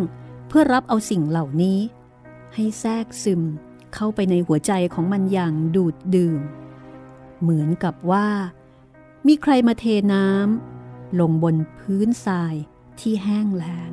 [0.49, 1.79] เพื่อรับเอาสิ่งเหล่านี้
[2.55, 3.43] ให้แทรกซึม
[3.95, 6.41] เข้าไปในหัวใจของมันอย่างดูดดื่ม
[7.41, 8.29] เหมือนกับว่า
[9.27, 12.55] มีใครมาเทน้ำลงบนพื้นทราย
[13.01, 13.93] ที่แห้งแล้ง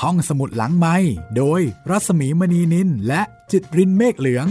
[0.00, 0.96] ห้องสมุดหลังไม้
[1.36, 1.60] โดย
[1.90, 4.46] รัสมีมณีนินและจิตรินเมฆเหลือง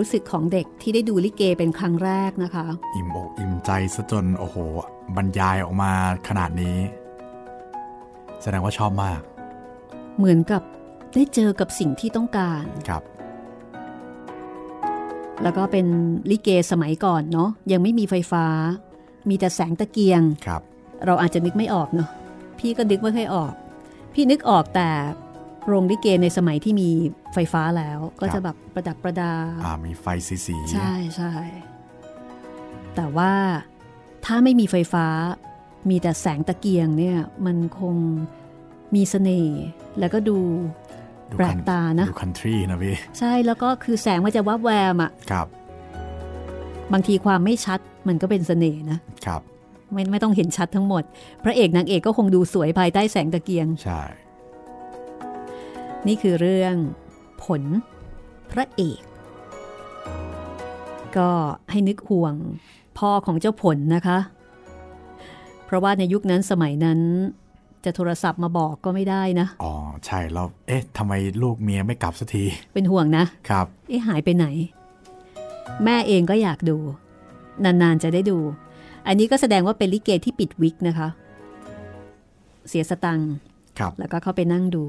[0.00, 4.56] รู้สึกของเด็กที่ได้ดูลิเกเป็นครั้งแรกนะคะ อิ่มอกอิ่มใจซะจนโอ้โห
[5.16, 5.92] บรรยายออกมา
[6.28, 6.78] ขนาดนี้
[8.42, 9.20] แสดงว่าชอบมาก
[10.18, 10.62] เหมือนกับ
[11.14, 13.02] ได้เจอกับสิ่งที่ต้องการครับ
[15.42, 15.86] แล้วก็เป็น
[16.30, 18.46] ลิเกสมัยก่อนเนาะยังไม่มีไฟฟ้า
[19.28, 20.62] มีแต่แสงตะเกียงครับ
[21.06, 22.08] เราอาจจะนึกไม่ออกเนาะ
[22.58, 23.52] พี่ก็นึกไม่ค่อยออก
[24.14, 24.88] พี่นึกออกแต่
[25.68, 26.88] โรงลิเกในสมัยที่มี
[27.34, 29.32] ไฟฟ้าแล้ว ก็จะแบบประดับประดา
[29.64, 31.32] อ่ามีไฟสีสีใช่ใช่
[32.96, 33.32] แต่ว่า
[34.24, 35.06] ถ้าไม่มีไฟฟ้า
[35.90, 37.96] มีแต่แสงตะเกียงเนี่ยมันคง
[38.94, 39.60] มีเสน่ห์
[39.98, 40.38] แล้วก็ดู
[41.30, 45.46] ดูแปลกตานะ ดูคันทรีนะพี่ ใช่แล้วก็คือแสงมันจะวับแวมอะครับ
[46.92, 49.42] บางทีความไม่ชัดมันก็เป็นเสน่ห์นะครับ
[49.92, 51.02] ไม่ไม่ต้องเห็นชัดทั้งหมด
[51.44, 54.00] พระเอกนางเอกก็คงดูสวยภายใต้แสงตะเกียง ใช่
[56.06, 56.74] นี่คือเรื่อง
[57.44, 57.62] ผล
[58.50, 59.02] พระเอก
[61.16, 61.30] ก็
[61.70, 62.34] ให้นึกห่วง
[62.98, 64.18] พ่อของเจ้าผลนะคะ
[65.64, 67.00] เพราะว่าในยุคนั้นสมัยนั้น
[67.84, 69.74] จะโทรศัพท์มาบอกก็ไม่ได้นะ อ๋อ
[70.06, 74.46] ใช่แล้ว เอ๊ะทำไมลูกเมียไม่กลับสักที เป็นห่วงนะ ครับ เอ๊ะหายไปไหน
[75.84, 76.76] แม่เองก็อยากดู
[77.64, 78.38] นาน ๆ จะได้ดู
[79.06, 81.08] อันนี้ก็แสดงว่าเป็นลิเกที่ปิดวิกนะคะ
[82.68, 83.32] เสียสตังค์
[83.78, 84.84] ครับ แล้วก็เข้าไปนั่งดู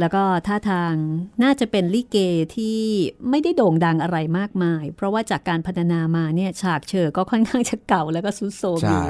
[0.00, 0.94] แล้วก็ท่าทาง
[1.42, 2.16] น่าจะเป็นลิเก
[2.56, 2.78] ที่
[3.30, 9.02] ไม่ได้โด่งดังอะไรมากมาย เพราะว่าจากการพัฒนามาเนี่ยฉากเชิงก็ค่อนข้างจะเก่าแล้วก็ซุดโทรมอใช่ยู่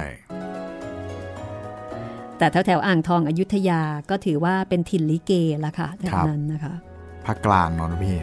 [2.38, 5.33] แต่แถวแถวๆอ่างทองอยุธยาก็ถือว่าเป็นถิ่นลิเก
[5.64, 6.75] ละค่ะแถวนั้นนะคะ
[7.27, 8.16] ภาคกลางเนอะพี่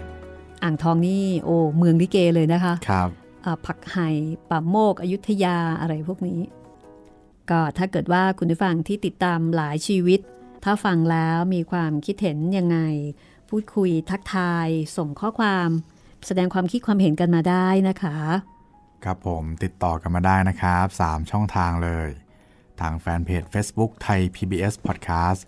[0.64, 3.10] อ่างทองนี่โอ้เมืองลิเกเลยนะคะครับ
[3.46, 4.10] อ่าผักไห่
[4.50, 6.40] ป่าโมกอยุธยาอะไรพวกนี้
[7.50, 10.20] ก็ถ้าเกิดว่าคุณผู้ฟังที่ติดตามหลายชีวิต
[10.64, 12.78] ถ้าฟังแล้วมีความคิดเห็นยังไง
[13.50, 15.70] พูดคุยทักทาย ส่งข้อความ
[16.26, 18.18] แสดงความคิดความเห็นกันมาได้นะคะ
[19.06, 22.08] ครับผมติดต่อกันมาได้นะครับ 3 ช่องทางเลย
[22.82, 25.42] ทางแฟนเพจ Facebook ไทย PBS Podcast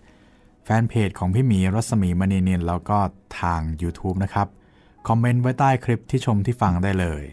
[0.66, 2.98] แฟนเพจของพี่หมีรัศมีมณีนินแล้วก็
[3.42, 4.48] ทาง YouTube นะครับ
[5.08, 7.24] คอมเมนต์ไว้ใต้คลิปที่ชมที่ฟังได้เลย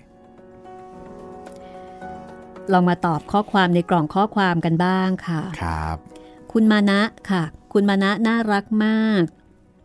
[2.73, 5.97] ลองมาตอบข้อความในกล่องข้อความกันบ้างค่ะ ครับ
[6.53, 7.43] คุณมานะค่ะ
[7.73, 9.25] คุณมานะน่ารักมาก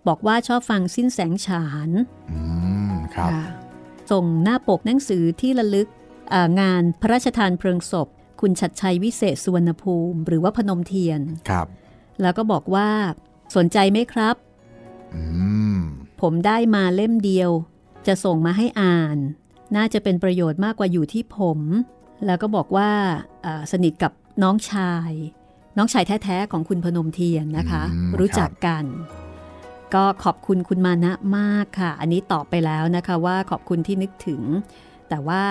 [0.07, 1.89] บอกว่าชอบฟังสิ้นแสงฉาน
[2.31, 2.39] อื
[2.91, 3.43] มครับค่ะ
[4.11, 5.87] ส่งหน้าปกหนังสือที่ระลึก
[6.33, 8.07] อ่างานพระราชทานเพลิงศพ
[8.41, 11.67] คุณชัดชัยวิเศษสุวรรณภูมิ หรือว่าพนมเทียนครับ
[12.21, 12.89] แล้วก็บอกว่า
[13.55, 14.35] สนใจไหมครับ
[15.15, 15.23] อื
[15.77, 15.79] ม
[16.21, 17.51] ผมได้มาเล่มเดียว
[18.07, 19.17] จะส่งมาให้อ่าน
[19.75, 21.59] น่าจะเป็นประโยชน์มากกว่าอยู่ที่ผม
[22.25, 22.89] แล้วก็บอกว่า
[23.45, 24.11] อ่าสนิทกับ
[24.43, 25.11] น้องชาย
[25.77, 28.83] น้องชายแท้ๆของคุณพนมเทียนนะคะอืมรู้จักกัน
[29.95, 34.41] ก็ขอบคุณคุณมานะมากค่ะ อันนี้ตอบไปแล้วนะคะว่าขอบคุณที่นึกถึง
[35.09, 35.41] แต่ว่า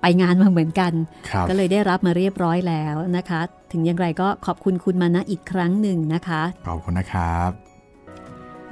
[0.00, 0.92] ไปงานมาเหมือนกัน
[1.30, 3.40] ครับก็เลยได้รับมาเรียบร้อยแล้วนะคะ
[3.72, 7.50] ถึงอย่างไรก็ขอบคุณคุณมานะอีกครั้งหนึ่งนะคะ ขอบคุณนะครับ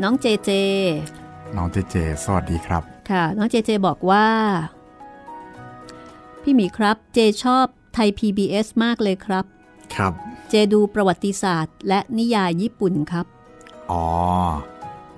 [0.02, 0.50] น้องเจเจ
[1.56, 4.26] น้องเจเจ สวัสดีครับ ค่ะ น้องเจเจบอกว่า
[6.42, 9.44] พี่หมีครับ เจชอบไทย PBS มากเลยครับ
[9.96, 10.12] ครับ
[10.48, 13.26] เจดูประวัติศาสตร์ และนิยายญี่ปุ่นครับ
[13.90, 14.04] อ๋อ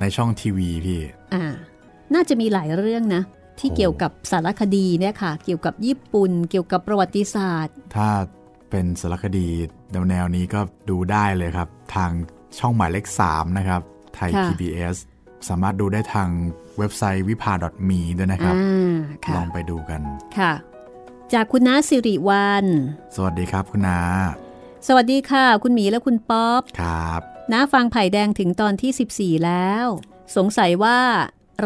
[0.01, 1.01] ในช่องทีวีพี่
[1.35, 1.45] อ่า
[2.15, 3.23] น่าจะมีหลายเรื่องนะ
[3.59, 8.09] ที่โอ้เกี่ยวกับสารคดีเนี่ยค่ะ เกี่ยวกับญี่ปุ่น เกี่ยวกับประวัติศาสตร์ ถ้า
[8.71, 9.49] เป็นสารคดี
[9.93, 10.61] แนวแนวนี้ก็
[10.91, 12.11] ดูได้เลยครับ ทาง
[12.59, 13.81] ช่องหมายเลข3นะครับ
[14.15, 14.97] ไทยค่ะ PBS
[15.49, 16.29] สามารถดูได้ทาง
[16.79, 17.53] เว็บไซต์วิภา
[17.89, 20.01] .me ด้วยนะครับอ่าลค่ะองไปดูกัน
[20.39, 20.53] ค่ะ
[21.33, 22.67] จากคุณน้าสิริวัล
[23.15, 23.99] สวัสดีครับคุณนา
[24.88, 27.20] สวัสดีค่ะ คุณหมีและคุณป๊อป ครับ
[27.53, 29.87] น้าฟังไผ่แดงถึงตอนที่ 14 แล้ว
[30.37, 30.99] สงสัยว่า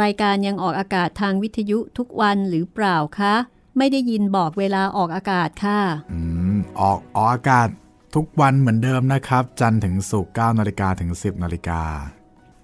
[0.03, 3.35] รายการยังออกอากาศทางวิทยุทุกวันหรือเปล่าคะ
[3.79, 5.81] ไม่ได้ยินบอกเวลาออกอากาศค่ะ
[6.13, 6.21] อื
[6.55, 7.69] มออกออกอากาศ
[8.15, 11.83] ทุกวันเหมือนเดิมนะครับ จันทร์ถึงศุกร์9นาฬิกาถึง 10นาฬิกา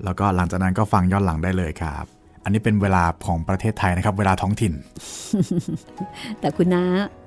[0.05, 2.05] แล้วก็หลังจากนั้นก็ฟังย้อนหลังได้เลยครับ
[2.45, 4.73] อันนี้เป็นเวลาของประเทศไทยนะครับ เวลาท้องถิ่น
[6.41, 6.85] แต่คุณน้า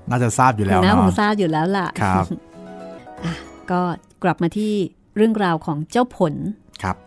[0.10, 2.47] น่าจะทราบอยู่คุแล้ณวน้าคงเนาะทราบอยู่แล้วล่ะครับอะ
[3.72, 3.82] ก็
[4.24, 4.74] กลับมาที่
[5.16, 6.34] เรื่องราวของเจ้าผล
[6.84, 6.98] ครับ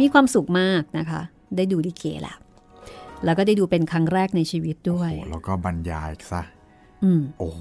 [0.00, 1.20] มีความสุขมากนะคะ
[1.56, 2.38] ได้ดูลิเกแล้ว
[3.24, 6.42] แล้วก็ได้ดูเป็นครั้งแรกในชีวิตด้วยโอ้โหแล้วก็บรรยายซะ
[7.02, 7.60] อืมโอ้โห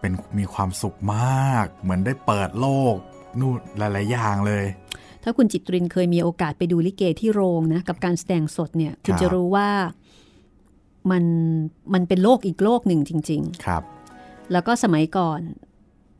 [0.00, 2.94] เป็นมีความสุขมาก เหมือนได้เปิดโลก
[3.40, 4.64] นู่นหลาย ๆ อย่างเลย
[5.22, 9.68] ถ้าคุณจิตรินเคยมีโอกาสไปดูลิเกที่โรงนะ กับการแสดงสดเนี่ยคุณครับจะรู้ว่า
[11.10, 11.24] มัน
[11.94, 15.40] มันเป็นโลกอีกโลกหนึ่งจริงครับๆแล้วก็สมัยก่อน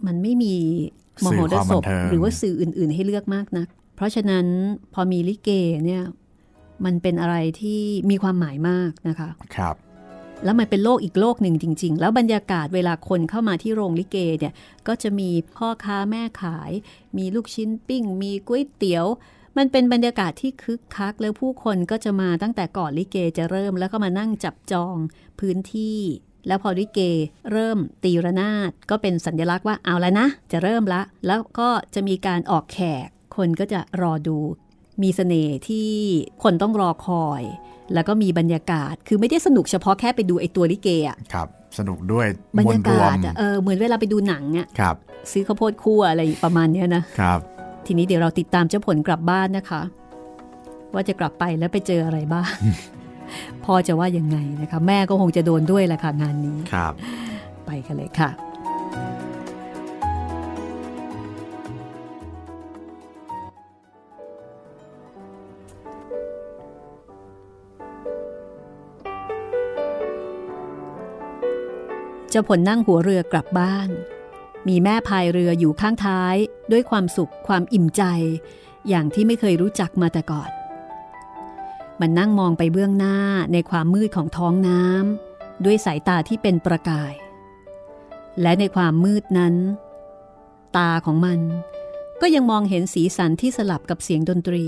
[0.06, 0.54] มันไม่มี
[1.24, 4.46] มโหรสื่อความสบัพนเทิงหรือว่าสื่ออื่น ๆ ให้เลือกมากนัก เพราะฉะนั้น
[4.94, 5.50] พอมีลิเก
[5.84, 6.02] เนี่ย
[6.84, 9.76] มันเป็นอะไรที่มีความหมายมากนะคะครับ
[10.44, 14.54] แล้วมันเป็นโลกอีกโลกหนึ่งจริง ๆ แล้วบรรยากาศเวลาคนเข้ามาที่โรงลิเกเนี่ย
[14.88, 16.70] ก็จะมีพ่อค้าแม่ขาย
[17.16, 19.06] มีลูกชิ้นปิ้ง มีก๋วยเตี๋ยว
[19.56, 24.96] มันเป็นบรรยากาศที่คึกคัก แล้วผู้คนก็จะมาตั้งแต่ก่อนลิเกจะเริ่ม แล้วก็มานั่งจับจอง
[25.40, 25.98] พื้นที่
[26.46, 27.00] แล้วพอลิเก
[27.52, 34.38] เริ่มตีระนาดก็เป็นสัญลักษณ์ว่าเอาแล้วนะ จะเริ่มละ แล้วก็จะมีการออกแขก คนก็จะรอดู
[35.02, 35.90] มีสเสน่ห์ที่
[36.42, 37.42] คนต้องรอคอย
[37.94, 42.26] แล้วก็มีบรรยากาศ คือไม่ได้สนุกเฉพาะแค่ไปดูไอตัวลิเกอะครับ สนุกด้วย
[42.56, 44.96] บรรมวลยารวกามศอะเออเหมือนเวลาไปดูหนังอะครับ
[45.32, 47.40] ซื้อข้าวโพดคั่วอะไรประมาณเนี้ยนะครับ
[47.86, 49.82] ทีนี้เดี๋ยวเราติดตามเจ้าผลกลับบ้านนะคะ
[50.94, 52.48] ว่าจะกลับไปแล้วไปเจออะไรบ้าง
[53.64, 56.92] พ่อจะว่ายังไงนะคะ แม่ก็คงจะโดนด้วยแหละค่ะงานนี้ครับ
[57.66, 58.30] ไปกันเลยค่ะ
[72.34, 73.90] เจ้าผลนั่งหัวเรือกลับบ้าน
[74.68, 76.36] มีแม่พายเรืออยู่ข้างท้าย
[76.72, 78.02] ด้วยความสุขความอิ่มใจ
[78.88, 80.50] อย่างที่ไม่เคยรู้จักมาแต่ก่อน
[82.00, 83.16] มันนั่งมองไปเบื้องหน้า
[83.52, 87.12] ในความมืดของท้องน้ำด้วยสายตาที่เป็นประกาย
[88.40, 89.54] และในความมืดนั้น
[90.76, 91.40] ตาของมัน
[92.20, 94.66] ก็ยังมองเห็นสีสันที่สลับกับเสียงดนตรี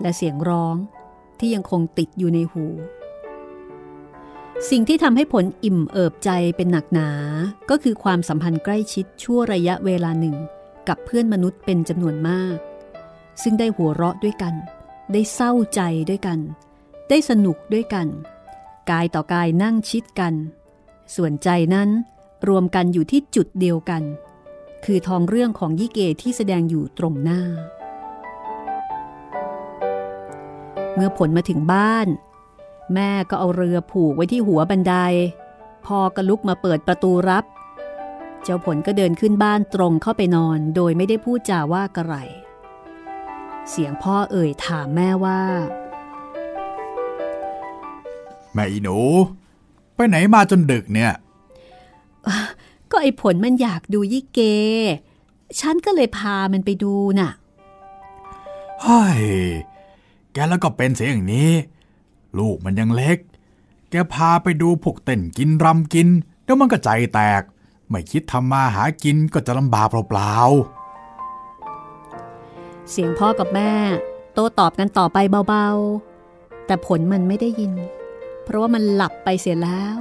[0.00, 0.76] และเสียงร้อง
[1.38, 2.66] ที่ยังคงติดอยู่ในหู
[4.70, 7.10] สิ่งที่ทำให้ผลอิ่มเอิบใจเป็นหนักหนา
[7.70, 10.36] ก็คือความสัมพันธ์ใกล้ชิดชั่วระยะเวลาหนึ่ง
[10.88, 12.56] กับเพื่อนมนุษย์เป็นจำนวนมาก
[13.42, 14.54] ซึ่งได้หัวเราะด้วยกัน
[15.12, 16.38] ได้เศร้าใจด้วยกัน
[17.08, 18.06] ได้สนุกด้วยกัน
[18.90, 20.34] กายต่อกายนั่งชิดกัน
[21.14, 21.88] ส่วนใจนั้น
[22.48, 24.02] รวมกันอยู่ที่จุดเดียวกัน
[24.84, 27.42] คือทองเรื่องของยี่เกที่แสดงอยู่ตรงหน้า
[30.94, 32.06] เมื่อผลมาถึงบ้าน
[32.94, 34.94] แม่ก็เอาเรือผูกไว้ที่หัวบันได
[35.86, 37.44] พ่อก็ลุกมาเปิดประตูรับ
[38.42, 42.14] เจ้าผลก็เดินขึ้นบ้านตรงเข้าไปนอนโดยไม่ได้พูดจาว่ากระไร
[43.70, 45.40] เสียงพ่อเอ่ยถามแม่ว่า
[48.54, 48.98] แม่อีหนู
[49.94, 51.12] ไปไหนมาจนดึกเนี่ย
[52.90, 54.40] ก็ไอ้ผลมันอยากดูยี่เก
[55.60, 57.30] ฉันก็เลยพามันไปดูน่ะ
[58.82, 59.22] เฮ้ย
[60.32, 61.50] แกแล้วก็เป็นเสียอย่างนี้
[62.38, 63.18] ลูกมันยังเล็ก
[63.90, 66.08] แกพาไปดูพวกเต้นกินรำกิน
[66.42, 67.42] เดี๋ยวมันก็ใจแตก
[67.88, 70.34] ไม่คิดทำมาหากินก็จะลำบากเปล่า
[72.90, 73.72] เสียงพ่อกับแม่
[74.34, 75.18] โต้ตอบกันต่อไป
[75.48, 77.72] เบาๆ แต่ผลมันไม่ได้ยิน
[78.44, 79.96] เพราะว่ามันหลับไปเสียแล้ว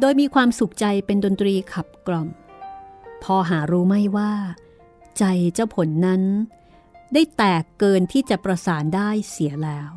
[0.00, 2.28] โดยมีความสุขใจเป็นดนตรีขับกล่อม
[3.22, 4.32] พ่อหารู้ไม่ว่า
[5.18, 6.22] ใจเจ้าผลนั้น
[7.14, 9.90] ได้แตกเกินที่จะประสานได้เสียแล้ว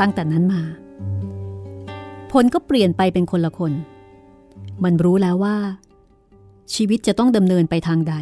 [0.00, 0.62] ตั้งแต่นั้นมา
[2.32, 3.72] ผลก็เปลี่ยนไปเป็นคนละคน
[4.84, 5.56] มันรู้แล้วว่า
[6.74, 8.14] ชีวิตจะต้องดำเนินไปทางใด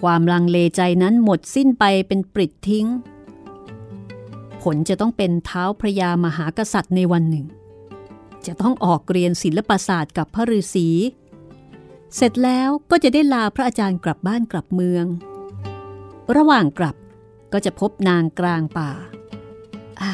[0.00, 2.86] ความลังเลใจนั้นหมดสิ้นไปเป็นปริดทิ้ง
[4.62, 7.46] ผลจะต้องเป็นเท้าพระยามหากษัตริย์ในวันหนึ่ง
[8.46, 10.88] จะต้องออกเรียนศิลปศาสตร์กับพระฤาษี
[12.14, 15.04] เสร็จแล้วก็จะได้ลาพระอาจารย์กลับบ้านกลับเมือง
[16.36, 16.96] ระหว่างกลับ
[17.52, 18.90] ก็จะพบนางกลางป่า
[20.00, 20.12] อ่า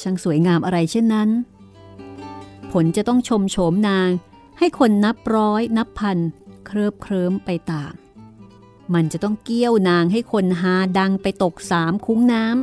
[0.00, 1.30] ช่างสวยงามอะไรเช่นนั้น
[2.72, 4.10] ผลจะต้องชมโฉมนาง
[4.58, 6.18] ให้คนนับร้อยนับพัน
[6.66, 7.92] เคลิบเคลิ้มไปตาม
[8.94, 12.56] มันจะต้องเกี้ยวนางให้คนหาดังไปตกสามคุ้งน้ำ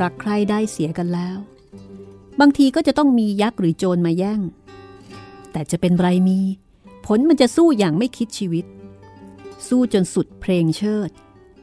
[0.00, 1.38] รักใครได้เสียกันแล้ว
[2.40, 4.40] บางทีก็จะต้องมียักษ์หรือโจรมาแย่ง
[5.52, 6.40] แต่จะเป็นไรมี
[7.06, 8.64] ผลมันจะสู้อย่างไม่คิดชีวิต
[9.68, 11.10] สู้จนสุดเพลงเชิด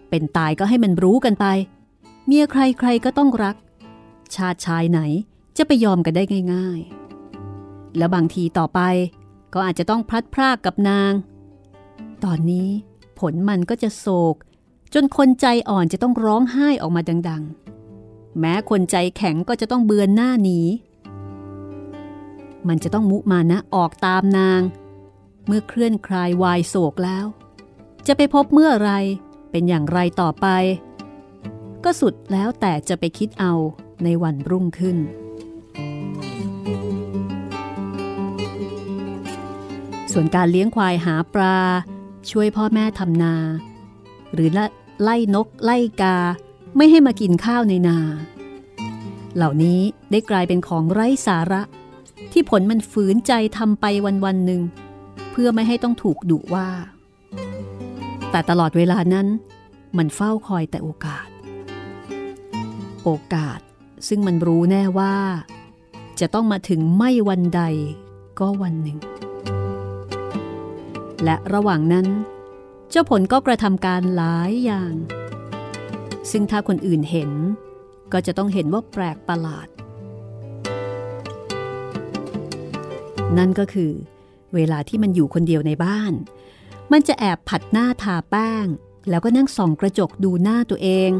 [0.09, 1.45] เป็นตายก็ให้มันรู้กันไป
[2.25, 3.55] เมียใครใครก็ต้องรัก
[4.35, 4.99] ชาติชายไหน
[5.57, 6.79] จะไปยอมกันได้ง่าย
[7.39, 8.79] ๆ แล้วบางทีต่อไป
[9.53, 11.13] ก็อาจจะต้องพลัดพรากกับนาง
[12.23, 12.69] ตอนนี้
[13.19, 14.35] ผลมันก็จะโศก
[14.93, 17.43] จนคนใจอ่อนจะต้องร้องไห้ออกมาดัง
[17.91, 20.59] ๆ แม้คนใจแข็งก็จะต้องเบือนหน้าหนี
[22.67, 24.61] มันจะต้องมุมานะออกตามนาง
[25.45, 27.25] เมื่อเคลื่อนคลายวายโศกแล้ว
[28.07, 28.91] จะไปพบเมื่อไร
[29.51, 30.47] เป็นอย่างไรต่อไป
[31.83, 33.53] ก็สุดแล้วแต่จะไปคิดเอา
[34.03, 34.97] ในวันรุ่งขึ้น
[40.13, 41.57] ส่วนการเลี้ยงควายหาปลา
[42.29, 43.35] ช่วยพ่อแม่ทำนา
[44.33, 44.49] หรือ
[45.03, 46.17] ไล่นก ไล่กา
[46.77, 47.97] ไม่ให้มากินข้าวในนา
[49.35, 49.79] เหล่านี้
[50.11, 51.61] ได้กลายเป็นของไร้สาระ
[52.31, 54.61] ที่ผลมันฝืนใจทำไปวันวันหนึ่ง
[55.31, 56.67] เพื่อไม่ให้ต้องถูกดุว่า
[58.31, 59.27] แต่ตลอดเวลานั้น
[59.97, 61.27] มันเฝ้าคอยแต่โอกาส
[63.03, 63.59] โอกาส
[64.07, 65.15] ซึ่งมันรู้แน่ว่า
[66.19, 67.61] จะต้องมาถึงไม่วันใด
[68.39, 68.97] ก็วันหนึ่ง
[71.23, 72.07] และระหว่างนั้น
[72.89, 74.93] เจ้าผลก็กระทำการหลายอย่าง
[76.31, 77.31] ซึ่งถ้าคนอื่นเห็น
[78.13, 79.67] ก็จะต้องเห็นว่าแปลกประหลาด
[83.37, 83.91] นั่นก็คือ
[84.55, 86.13] เวลาที่มันอยู่คนเดียวในบ้าน
[86.91, 88.65] มันจะแอบผัดหน้าทาแป้ง
[89.09, 91.11] แล้วก็นั่งส่องกระจกดูหน้าตัวเอง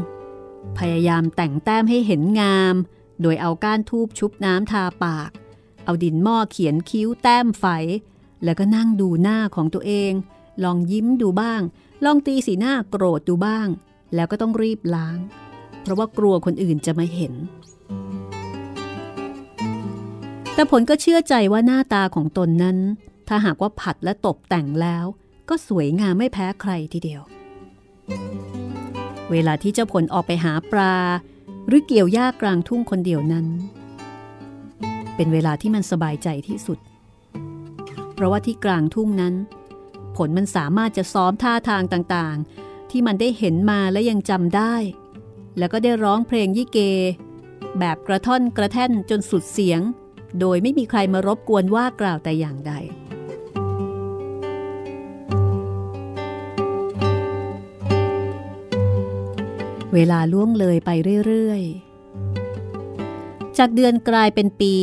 [0.78, 2.74] พยายามแต่งแต้มให้เห็นงาม
[3.22, 5.30] โดยเอาก้านทูบชุบน้ำทาปาก
[5.84, 7.64] เอาดินหม้อเขียนคิ้วแต้มไฝ
[8.44, 10.12] แล้วก็นั่งดูหน้าของตัวเอง
[10.64, 11.60] ลองยิ้มดูบ้าง
[12.04, 13.68] ลองตีสีหน้าโกรธดูบ้าง
[14.14, 15.18] แล้วก็ต้องรีบล้าง
[15.82, 17.34] เพราะว่ากลัวคนอื่นจะมาเห็น
[20.54, 22.78] แต่ผลก็เชื่อใจว่าหน้าตาของตนนั้น
[23.28, 25.04] ถ้าหากว่าผัดและตกแต่งแล้ว
[25.48, 27.22] ก็สวยงามไม่แพ้ใครทีเดียว
[29.30, 30.94] เวลาที่เจ้าผลออกไปหาปลา
[31.68, 33.46] หรือเกี่ยวหญ้ากลางทุ่งคนเดียวนั้น
[35.16, 39.34] เป็นเวลาที่มันสบายใจที่สุดเเพราะว่าที่กลางทุ่งนั้น
[40.16, 44.74] ผลมันสามารถจะซ้อมท่าทางต่างๆ ที่มันได้เห็นมาและยังจำได้
[45.58, 46.78] แล้วก็ได้ร้องเพลงยี่เก
[47.78, 49.80] แบบกระท่อนกระแท่นจนสุดเสียง
[50.40, 52.72] โดยไม่มีใครมารบกวนว่ากล่าวแต่อย่างใด
[59.94, 60.90] เวลาล่วงเลยไป
[61.26, 64.74] เรื่อยๆ จากเดือนกลายเป็นปี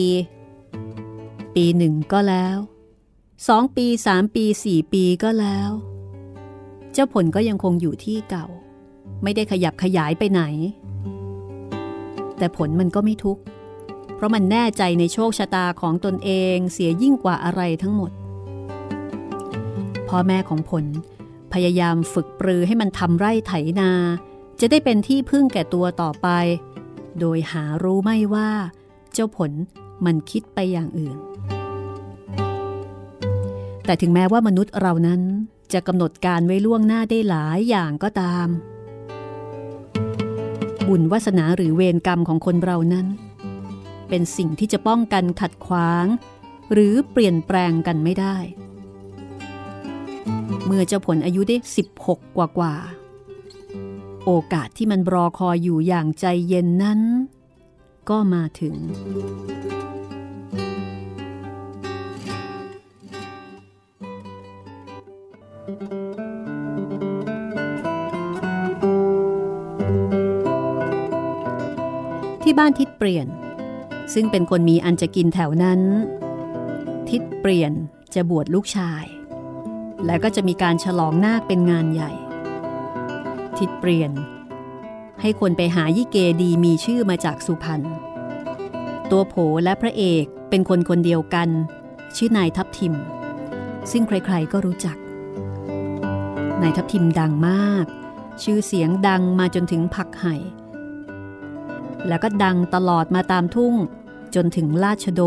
[1.56, 2.58] ปีหนึ่งก็แล้ว
[3.48, 5.70] สองปีสามปีสี่ปีก็แล้ว
[6.94, 8.48] เจ้าผลก็ยังคงอยู่ที่เก่า
[9.24, 10.42] ไม่ได้ขยับขยายไปไหน
[12.38, 13.42] แต่ผลมันก็ไม่ทุกข์
[14.16, 18.12] เพราะมันแน่ใจในโชคชะตาของตนเองเสียยิ่งกว่าอะไรทั้งหมด
[20.08, 20.86] พ่อแม่ของผล
[21.54, 23.92] พยายามฝึกปรือให้มันทำไร่ไถนา
[24.60, 26.28] จะได้เป็นที่พึ่งแก่ตัวต่อไป
[27.20, 28.50] โดยหารู้ไม่ว่า
[29.14, 29.52] เจ้าผล
[30.06, 31.18] มันคิดไปอย่างอื่น
[33.92, 35.22] แต่ถึงแม้ว่ามนุษย์เรานั้น
[35.74, 38.48] จะกำหนดการไว้ล่วงหน้าได้หลายอย่างก็ตาม
[40.88, 43.08] บุญวาสนาหรือเวรกรรมของคนเรานั้น
[44.10, 46.06] เป็นสิ่งที่จะป้องกันขัดขวาง
[46.72, 48.36] หรือเปลี่ยนแปลงกันไม่ได้
[50.66, 51.58] เมื่อเจ้าผลอายุได้
[51.98, 52.76] 16 กว่ากว่า
[54.26, 57.02] โอกาสที่มันรอคอยอยู่อย่างใจเย็นนั้น
[58.10, 58.76] ก็มาถึง
[72.52, 73.28] ที่บ้านทิดเปลี่ยน
[74.14, 75.82] ซึ่งเป็นคนมีอันจะกินแถวนั้น
[77.10, 77.72] ทิดเปลี่ยน
[78.14, 79.04] จะบวชลูกชาย
[80.06, 82.12] และก็จะมีการฉลองนาคเป็นงานใหญ่
[83.58, 84.12] ทิดเปลี่ยน
[85.22, 87.82] ให้คนไปหายี่เกดีมีชื่อมาจากสุพรรณ
[89.12, 91.50] ตัวโผและพระเอกเป็นคนคนเดียวกัน
[92.16, 92.94] ชื่อนายทับทิม
[93.92, 94.98] ซึ่งใครๆก็รู้จัก
[96.62, 97.86] นายทับทิมดังมาก
[98.44, 100.38] ชื่อเสียงดังมาจนถึงผักไห่
[102.08, 103.74] แล้วก็ดังตลอดมาตามทุ่ง
[104.36, 105.22] จนถึงลาดชโด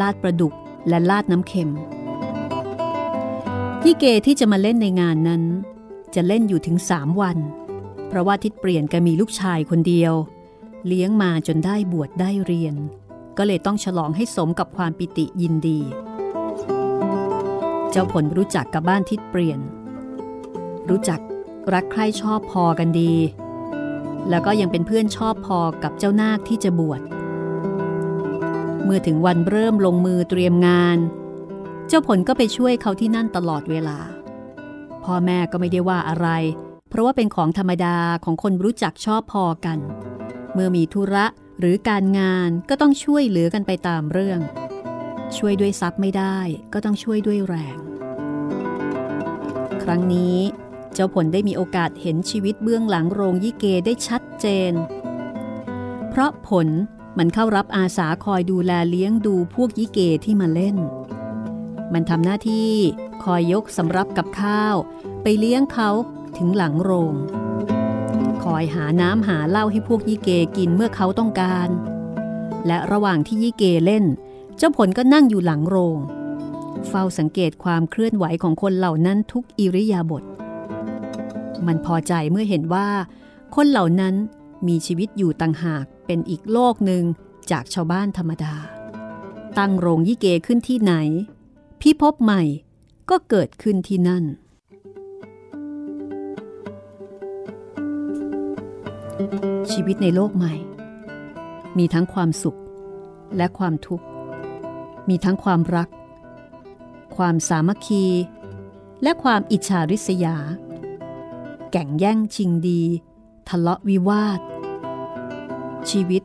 [0.00, 0.52] ลาดประดุก
[0.88, 1.70] และลาดน้ำเค็ม
[3.84, 5.42] ยี่เกที่จะมาเล่นในงานนั้น
[6.14, 7.38] จะเล่นอยู่ถึงสามวัน
[8.08, 10.14] เพราะว่าทิดเปลี่ยนแกมีลูกชายคนเดียว
[10.86, 12.74] เลี้ยงมาจนได้บวชได้เรียน
[13.38, 15.80] ก็เลยต้องฉลองให้สมกับความปิติยินดี
[17.90, 19.60] เจ้าผลรู้จักกับบ้านทิดเปลี่ยน
[20.90, 21.20] รู้จัก
[21.74, 23.12] รักใคร่ชอบพอกันดี
[24.30, 27.00] แล้วก็ยังเป็นเพื่อนชอบพอกับเจ้านาคที่จะบวช
[28.84, 30.98] เมื่อถึงวันเริ่มลงมือเตรียมงาน
[31.88, 33.98] เจ้าผลก็ไปช่วยเขาที่นั่นตลอดเวลา
[35.04, 36.28] พ่อแม่ก็ไม่ได้ว่าอะไร
[36.88, 39.78] เพราะว่าเป็นของธรรมดาของคนรู้จักชอบพอกัน
[40.54, 41.26] เมื่อมีธุระ
[41.58, 44.40] หรือการงานก็ต้องช่วยเหลือกันไปตามเรื่อง
[45.36, 46.38] ช่วยด้วยทรัพย์ไม่ได้
[46.72, 47.76] ก็ต้องช่วยด้วยแรง
[49.82, 50.38] ครั้งนี้
[50.94, 54.72] เจ้าผลได้มีโอกาสเห็นชีวิตเบื้องหลังโรงยี่เกได้ชัดเจน
[56.10, 56.68] เพราะผล
[57.18, 60.76] มันเข้ารับอาสาคอยดูแลเลี้ยงดูพวกยี่เกที่มาเล่น
[61.92, 62.72] มันทำหน้าที่
[63.22, 64.76] คอยยกสำรับกับข้าว
[65.22, 65.90] ไปเลี้ยงเขา
[66.36, 67.14] ถึงหลังโรง
[68.44, 71.68] คอยหาน้ำหาเหล้าให้พวกยี่เกกินเมื่อเขาต้องการ
[72.66, 74.04] และระหว่างที่ยี่เกเล่น
[74.56, 75.98] เจ้าผลก็นั่งอยู่หลังโรง
[76.88, 80.22] เฝ้าสังเกตความเคลื่อนไหวของคนเหล่านั้นทุกอิริยาบถ
[81.66, 82.88] มันพอใจเมื่อเห็นว่า
[83.54, 84.14] คนเหล่านั้น
[84.68, 87.02] มีชีวิตอยู่ต่างหากเป็นอีกโลกหนึ่ง
[87.50, 88.54] จากชาวบ้านธรรมดา
[89.58, 90.94] ตั้งโรงยี่เกขึ้นที่ไหน
[91.80, 92.42] พิภพใหม่
[93.10, 94.24] ก็เกิดขึ้นที่นั่น
[99.72, 100.54] ชีวิตในโลกใหม่
[101.78, 102.58] มีทั้งความสุข
[103.36, 104.06] และความทุกข์
[105.08, 105.88] มีทั้งความรัก
[107.16, 108.04] ความสามัคคี
[109.02, 110.36] และความอิจฉาริษยา
[111.70, 112.82] แก่งแย่งชิงดี
[113.48, 114.40] ทะเลาะวิวาท
[115.90, 116.22] ชีวิต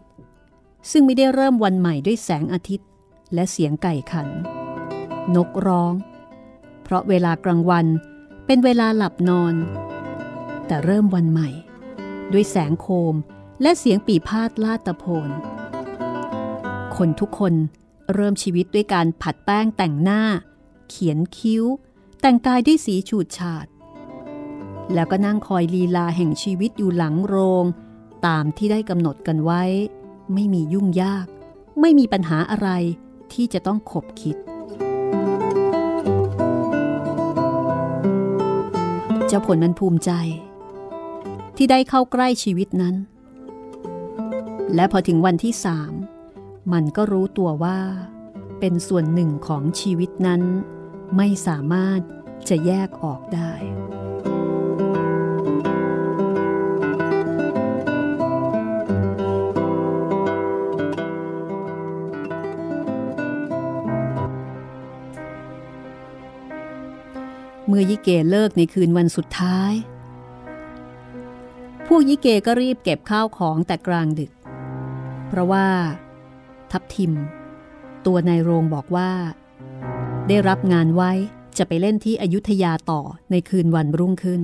[0.91, 2.87] ซึ่งไม่ได้เริ่มวันใหม่ด้วยแสงอาทิตย์
[3.33, 4.27] และเสียงไก่ขัน
[5.35, 5.93] นกร้อง
[6.83, 7.85] เพราะเวลากลางวัน
[8.45, 9.55] เป็นเวลาหลับนอน
[10.67, 11.49] แต่เริ่มวันใหม่
[12.33, 13.15] ด้วยแสงโคม
[13.61, 15.29] และเสียงปีพาดลาดตะโพน
[16.95, 17.53] คนทุกคน
[18.13, 20.21] เริ่มชีวิตด้วยการผัดแป้งแต่งหน้า
[20.89, 21.63] เขียนคิ้ว
[22.21, 23.65] แต่งกายด้วยสีฉูดฉาด
[24.93, 27.65] แล้วก็นั่งคอยลีลาแห่งชีวิตอยู่หลังโรง
[28.27, 29.63] ตามที่ได้กำหนดกันไว้
[30.33, 31.25] ไม่มียุ่งยาก
[31.81, 32.69] ไม่มีปัญหาอะไร
[33.33, 34.35] ที่จะต้องขบคิด
[39.27, 40.11] เจ้าผลมันภูมิใจ
[41.57, 42.95] ที่ได้เข้าใกล้ชีวิตนั้น
[44.75, 45.93] และพอถึงวันที่สาม
[46.73, 47.79] มันก็รู้ตัวว่า
[48.59, 50.41] เป็นส่วนหนึ่งของชีวิตนั้น
[51.17, 51.99] ไม่สามารถ
[52.49, 53.51] จะแยกออกได้
[67.75, 69.73] มื่อยิเกเลิกในคืนวันสุดท้าย
[71.87, 74.31] พวกยิเกก็รีบเก็บข้าวของแต่กลางดึก
[75.27, 75.67] เพราะว่า
[76.71, 77.13] ทับทิม
[78.05, 79.11] ตัวนายโรงบอกว่า
[80.27, 81.11] ได้รับงานไว้
[81.57, 83.01] จะไปเล่นที่อยุธยาต่อ
[83.31, 84.41] ในคืนวันรุ่งขึ้น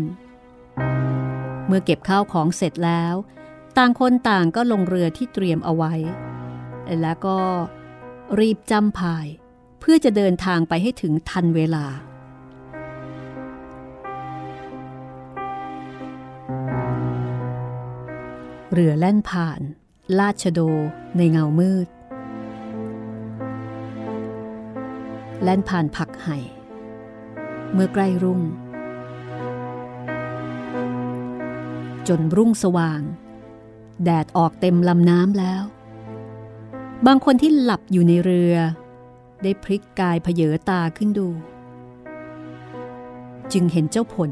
[1.68, 3.14] เมื่อเก็บข้าวของเสร็จแล้ว
[3.78, 5.94] ต่างคนต่างก็ลงเรือที่เตรียมเอาไว้
[7.02, 7.38] แล้วก็
[8.40, 9.28] รีบจำพาย
[9.80, 11.88] เพื่อจะเดินทางไปให้ถึงทันเวลา
[18.74, 19.62] เรือแล่นผ่าน
[20.18, 20.60] ลาดชโด
[21.18, 21.88] ในเงามืด
[25.44, 26.38] แล่นผ่านผักไห่
[27.74, 28.42] เมื่อใกล้รุ่ง
[32.08, 33.02] จนรุ่งสว่าง
[34.04, 35.64] แดดออกเต็มลำน้ำแล้ว
[37.08, 38.56] บางคนที่หลับอยู่ในเรือ
[39.44, 41.30] ได้พลิกกายเผยตาขึ้นดู
[43.54, 44.32] จึงเห็นเจ้าผล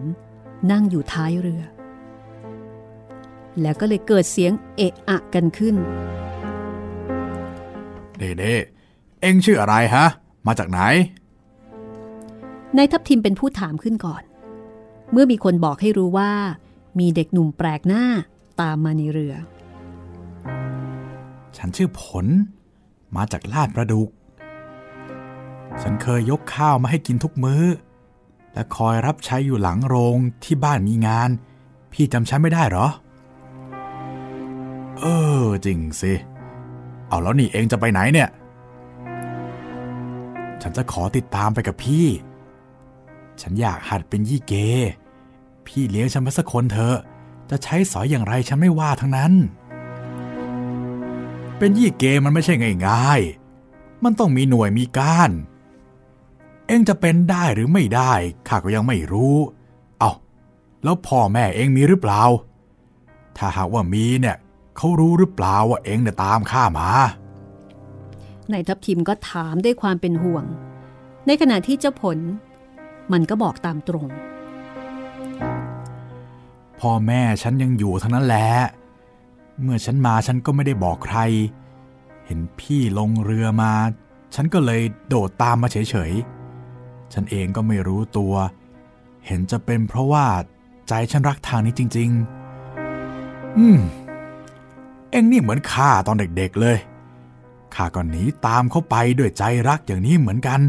[0.71, 1.63] นั่งอยู่ท้ายเรือ
[3.61, 5.75] แล้วก็เลยเกิดเสียงเอะอะกันขึ้น
[8.17, 8.53] เด้เด้
[9.21, 10.05] เอ็งชื่ออะไรฮะ
[10.47, 10.79] มาจากไหน
[12.77, 14.23] นายทัพทิมเป็นผู้ถามขึ้นก่อน
[15.11, 16.31] เมื่อมีคนบอกให้รู้ว่า
[16.99, 18.03] มีเด็กหนุ่มแปลกหน้า
[18.61, 19.35] ตามมาในเรือ
[21.57, 22.25] ฉันชื่อผล
[23.15, 24.09] มาจากลาดประดุก
[25.81, 27.63] ฉันเคยยกข้าวมาให้กินทุกมือ้อ
[28.53, 31.29] และคอยรับใช้อยู่หลังโรงที่บ้านมีงาน
[31.93, 32.87] พี่จำฉันไม่ได้เหรอ
[35.01, 35.05] เอ
[35.43, 36.13] อ จริงสิ
[37.07, 38.29] เอาแล้วนี่เองจะไปไหนเนี่ย
[40.61, 42.07] ฉันจะขอติดตามไปกับพี่
[43.41, 44.53] ฉันอยากหัดเป็นยี่เก
[45.65, 46.97] พี่เลี้ยงฉันมาสักคนเถอะ
[47.49, 49.33] จะใช้สอยอย่างไรฉันไม่ว่าทั้งนั้น
[51.57, 52.53] เป็นยี่เกมันไม่ใช่
[52.87, 55.31] ง่ายๆ มันต้องมีหน่วยมีก้าน
[56.67, 58.13] เองจะเป็นได้หรือไม่ได้
[58.47, 59.35] ข้าก็ยังไม่รู้
[59.99, 60.11] เอา
[60.83, 62.21] แล้วพ่อแม่เองมีหรือเปล่า
[63.37, 64.37] ถ้าหากว่ามีเนี่ย
[64.77, 66.89] เขารู้หรือเปล่าว่าเองเนี่ยตามข้ามา
[68.51, 70.45] นายทัพทิมก็ถามด้วยความเป็นห่วง
[71.27, 72.17] ในขณะที่เจ้าผล
[73.11, 74.07] มันก็บอกตามตรง
[76.79, 78.47] พ่อแม่ฉันยังอยู่ทั้งนั้นแหละ
[79.61, 81.17] เมื่อฉันมาฉันก็ไม่ได้บอกใคร
[82.25, 83.73] เห็นพี่ลงเรือมา
[84.35, 88.33] ฉันก็เลยโดดตามมาเฉยๆ ฉันเองก็ไม่รู้ตัว
[89.25, 90.25] เห็นจะเป็นเพราะว่า
[90.87, 92.09] ใจฉันรักทางนี้จริง
[92.83, 93.79] ๆ อืม
[95.11, 96.77] เอ็งนี่เหมือนข้าตอนเด็กๆเลย
[97.75, 100.59] ข้าก็หนีตามเขาไปด้วยใจรักอย่างนี้เหมือนกัน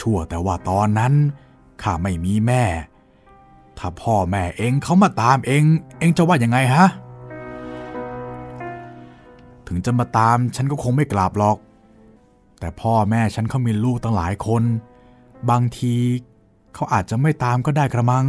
[0.00, 1.12] ชั่วแต่ว่าตอนนั้น
[1.82, 2.64] ข้าไม่มีแม่
[3.78, 5.62] ถ้าพ่อแม่เองเขามาตามเอง
[5.98, 6.86] เองจะว่ายังไงฮะ
[9.66, 11.58] ถึงจะมาตามฉันก็คงไม่กลับหรอก
[12.60, 14.62] แต่พ่อแม่ฉันเขามีลูกตั้งหลายคน
[15.50, 15.94] บางที
[16.74, 18.26] เขาอาจจะไม่ตามก็ได้กระมัง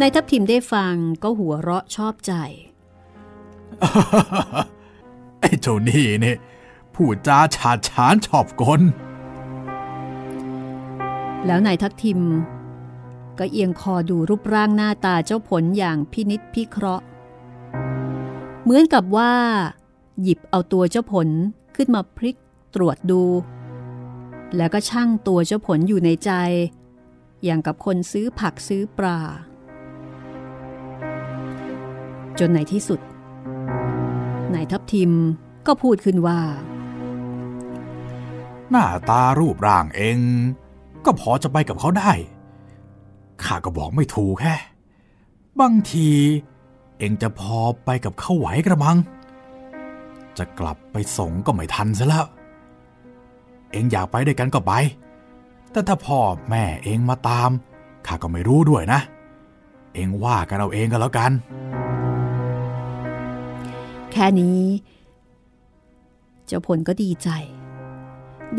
[0.00, 2.32] นายทัพทิมได้ฟังก็หัวเราะชอบใจ
[5.40, 6.34] ไอ้เจ้านี่นี่
[6.94, 8.80] พูดจาฉาดฉานชอบกล
[11.46, 12.20] แล้วนายทัพทิม
[13.38, 17.04] ก็เอียงคอดูรูปร่างหน้าตาเจ้าผลอย่างพินิษพิเคราะห์
[18.62, 19.32] เหมือนกับว่า
[20.22, 21.28] หยิบเอาตัวเจ้าผล
[21.76, 22.36] ขึ้นมาพลิก
[22.74, 23.22] ตรวจดู
[24.56, 26.30] แล้วก็ช่างตัวเจ้าผลอยู่ในใจ
[27.44, 29.20] อย่างกับคนซื้อผักซื้อปลา
[32.38, 33.00] จนในที่สุด
[34.54, 35.12] นายทัพทิม
[35.66, 36.40] ก็พูดขึ้นว่า
[38.70, 40.18] หน้าตารูปร่างเอง
[41.04, 42.12] ก็พอจะไปกับเขาได้
[43.44, 44.54] ข้าก็บอกไม่ถูกแค่
[45.60, 46.10] บางที
[46.98, 48.96] เองจะพอไปกับเขาไหวกระมัง
[50.38, 52.26] จะกลับไปส่งก็ไม่ทันซะแล้ว
[53.72, 54.72] เองอยากไปด้วยกันก็ไป
[55.70, 56.18] แต่ถ้าพ่อ
[56.50, 57.50] แม่เองมาตาม
[58.06, 59.00] ข้าก็ไม่รู้ด้วยนะ
[59.94, 61.32] เองว่ากันเอาเองก็แล้วกัน
[64.12, 64.62] แค่นี้
[66.46, 67.28] เจ้าผลก็ดีใจ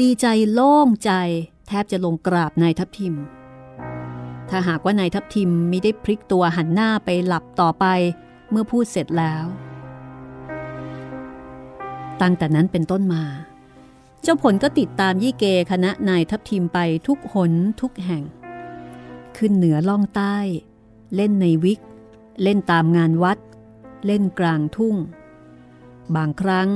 [0.01, 1.11] ดีใจโล่งใจ
[1.67, 3.15] แทบจะลงกราบนายทัพทิม
[4.49, 7.85] ถ้าหากว่านายทัพทิมไม่ได้พลิกตัวหันหน้าไปหลับต่อไป
[8.49, 9.45] เมื่อพูดเสร็จแล้ว
[12.21, 13.23] ตั้งแต่นั้นเป็นต้นมา
[14.21, 18.23] เจ้าผลก็ติดตามยี่เกคณะนายทัพทิมไปทุกหนทุกแห่ง
[19.37, 20.37] ขึ้นเหนือล่องใต้
[21.15, 21.79] เล่นในวิก
[22.43, 23.37] เล่นตามงานวัด
[24.05, 24.95] เล่นกลางทุ่ง
[26.15, 26.69] บางครั้ง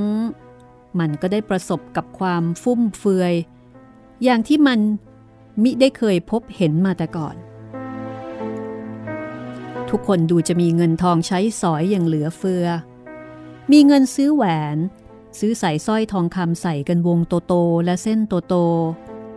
[0.98, 3.34] มันก็ได้ประสบกับความฟุ่มเฟือย
[4.24, 4.80] อย่างที่มัน
[5.62, 7.36] มิได้เคยพบเห็นมาแต่ก่อน
[9.90, 12.66] ทุกคนดูจะมีเงินทองใช้สอยอย่างเหลือเฟือ
[13.72, 14.76] มีเงินซื้อแหวน
[15.38, 18.54] ซื้อใส่สร้อยทองคำใส่กันวงโตๆและเส้นโต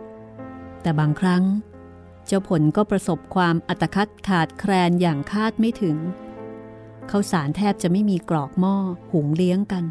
[0.00, 1.44] ๆแต่บางครั้ง
[2.26, 5.96] เจ้าผลก็ประสบความอัตคัดขาดแคลนอย่างคาดไม่ถึง
[6.27, 8.76] เขาสารแทบจะไม่มีกรอกหม้อ
[9.12, 9.84] หุงเลี้ยงกัน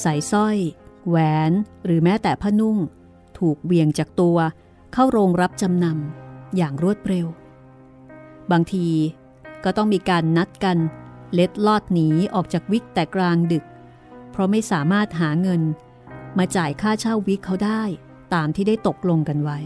[0.00, 0.56] ใส่สร้อย
[1.08, 1.16] แหว
[1.50, 1.52] น
[1.84, 2.76] หรือแม้แต่ผ้านุ่ง
[3.38, 4.38] ถูกเวียงจากตัว
[4.92, 7.26] เข้าโรงรับจำนำอย่างรวดเร็ว
[8.50, 8.88] บางที
[9.64, 10.78] ก็ต้องมีการนัดกัน
[11.34, 13.64] เล็ดลอดหนีออกจากวิกแต่กลางดึก
[14.30, 15.62] เพราะไม่สามารถหาเงิน
[16.38, 17.82] มาจ่ายค่าเช่าวิกเขาได้
[18.34, 19.58] ตามที่ได้ตกลงกันไว้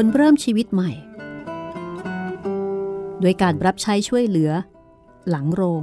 [0.00, 0.92] ผลเริ่มชีวิตใหม่
[3.22, 4.50] ด้วยการรับใช้ช่วยเหลือ
[5.28, 5.82] หลังโรง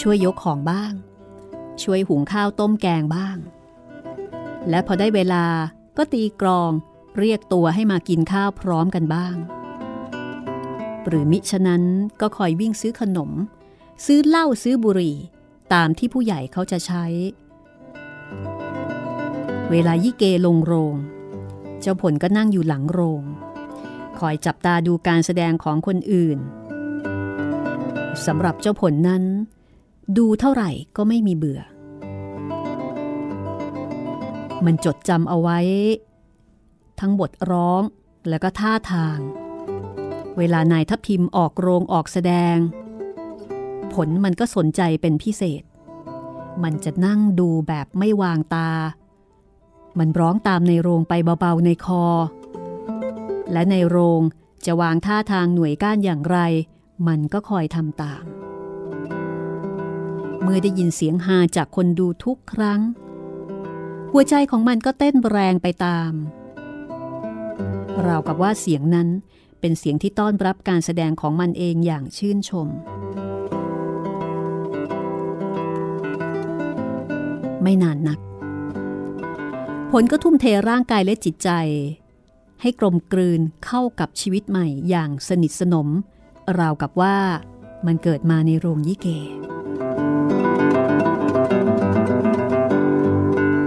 [0.00, 0.92] ช่วยยกของบ้าง
[1.82, 3.36] ช่วยหุงข้าวต้มแกงบ้าง
[4.68, 5.44] และพอได้เวลา
[5.96, 6.70] ก็ตีกรอง
[7.18, 9.36] เรียกตัวให้มากินข้าวพร้อมกันบ้าง
[11.06, 11.82] หรือมิฉะนั้น
[12.20, 13.30] ก็คอยวิ่งซื้อขนม
[14.04, 15.16] ซื้อเหล้าซื้อบุหรี่
[15.72, 17.04] ตามที่ผู้ใหญ่เขาจะใช้
[19.70, 20.96] เวลายี่เกลงโรง
[21.80, 23.22] เจ้าผลก็นั่งอยู่หลังโรง
[24.18, 26.38] คอยจับตาดูการแสดงของคนอื่น
[28.26, 29.24] สำหรับเจ้าผลนั้น
[30.18, 31.60] ดูเท่าไหร่ก็ไม่มีเบื่อ
[34.64, 35.58] มันจดจำเอาไว้
[37.00, 37.82] ทั้งบทร้อง
[38.28, 39.18] และก็ท่าทาง
[40.38, 42.56] เวลานายทัพทิมออกโรงออกแสดง
[43.94, 45.62] ผลมันก็สนใจเป็นพิเศษ
[46.62, 48.70] มันจะนั่งดูแบบไม่วางตา
[49.98, 52.04] มันร้องตามในโรงไปเบาๆในคอ
[53.52, 54.22] และในโรง
[54.66, 56.38] จะวางท่าทางหน่วยก้านอย่างไร
[57.06, 58.24] มันก็คอยทำตาม
[60.42, 62.80] เมื่อได้ยินเสียงฮาจากคนดูทุกครั้ง
[64.12, 66.12] หัวใจของมันก็เต้นแรงไปตาม
[68.06, 69.08] ราวกับว่าเสียงนั้น
[69.60, 72.68] เป็นเสียงที่ต้อนรับการแสดงของมันเองอย่างชื่นชม
[77.62, 78.18] ไม่นานนัก
[79.96, 81.50] ผลก็ทุ่มเทร่างกายและจิตใจ
[82.60, 85.88] ให้กลมกลืนเข้ากับชีวิตใหม่อย่างสนิทสนม
[86.58, 87.16] ราวกับว่า
[87.86, 89.06] มันเกิดมาในโรงยิเก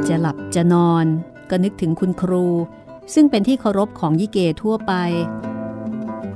[0.08, 1.06] จะหลับจะนอน
[1.50, 2.46] ก็นึกถึงคุณครู
[3.14, 4.94] ซึ่งเป็นที่เคารพของยิเกทั่วไป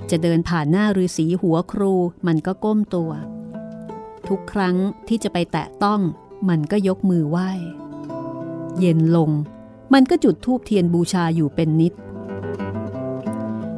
[0.10, 1.94] จะเดินผ่านหน้าฤาษีหัวครู
[2.28, 3.12] มันก็ก้มตัว
[4.28, 4.76] ทุกครั้ง
[5.08, 6.02] ที่จะไปแตะต้อง
[6.50, 7.50] มันก็ยกมือไหว้
[8.80, 9.32] เย็นลง
[9.94, 11.94] มันก็จุดธูปเทียนบูชาอยู่เป็นนิด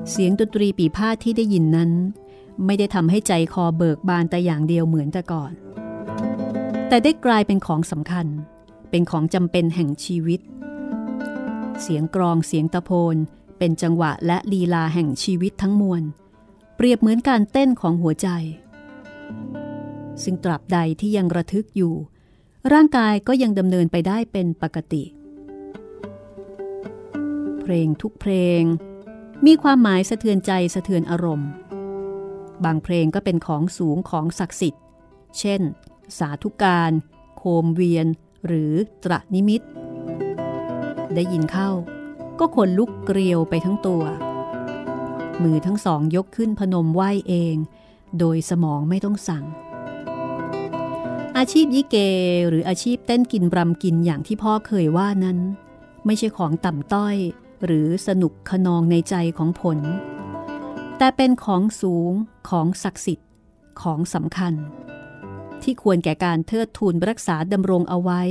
[0.10, 1.91] เสียงดนตรีปีพาทที่ได้ยินนั้น
[2.66, 5.51] ไม่ได้ทำให้ใจคอเบิกบานแต่อย่างเดียวเหมือนแต่ก่อน
[6.89, 8.28] แต่ได้กลายเป็นของสำคัญ
[8.89, 10.39] เป็นของจำเป็นแห่งชีวิต
[11.82, 13.16] เสียงกรองเสียงตะโพน
[13.57, 16.03] เป็นจังหวะและลีลาแห่งชีวิตทั้งมวล
[16.76, 18.28] เปรียบเหมือนการเต้นของหัวใจ
[20.24, 21.93] ซึ่งตราบใดที่ยังระทึกอยู่
[22.74, 28.61] ร่างกายก็ยังดำเนินไปได้เป็นปกติเลงทุกเพลง
[29.45, 31.49] มีความหมายสะเทือนใจสะเทือนอารมณ์
[32.63, 34.84] บางเพลงก็เป็นของสูงของศักดิ์สิทธิ์
[35.39, 35.61] เช่น
[36.17, 36.91] สาธุการ
[37.38, 38.07] โคมเวียน
[38.45, 39.61] หรือตระนิมิต
[41.15, 41.70] ได้ยินเข้า
[42.39, 44.03] ก็ขนลุกเกลียวไปทั้งตัว
[45.43, 47.55] มือทั้งสองยกขึ้นพนมไหวเอง
[48.20, 49.45] โดยสมองไม่ต้องสั่ง
[51.38, 51.95] อาชีพยิเก
[52.47, 55.39] หรืออาชีพเต้นกินรำกินอย่างที่พ่อเคยว่านั้น
[56.05, 57.15] ไม่ใช่ของต่ำต้อย
[57.66, 59.80] หรือสนุกขนองในใจของผล
[60.97, 62.14] แต่เป็นของสูง
[62.49, 63.30] ของศักดิ์สิทธิ์
[63.82, 64.53] ของสำคัญ
[65.64, 68.22] ที่ควรแก่การเทิดทูนรักษาดำรงเอาไว้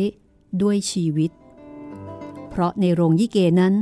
[0.63, 1.31] ด้วยชีวิต
[2.49, 3.75] เพราะในโรงยิเกนั้น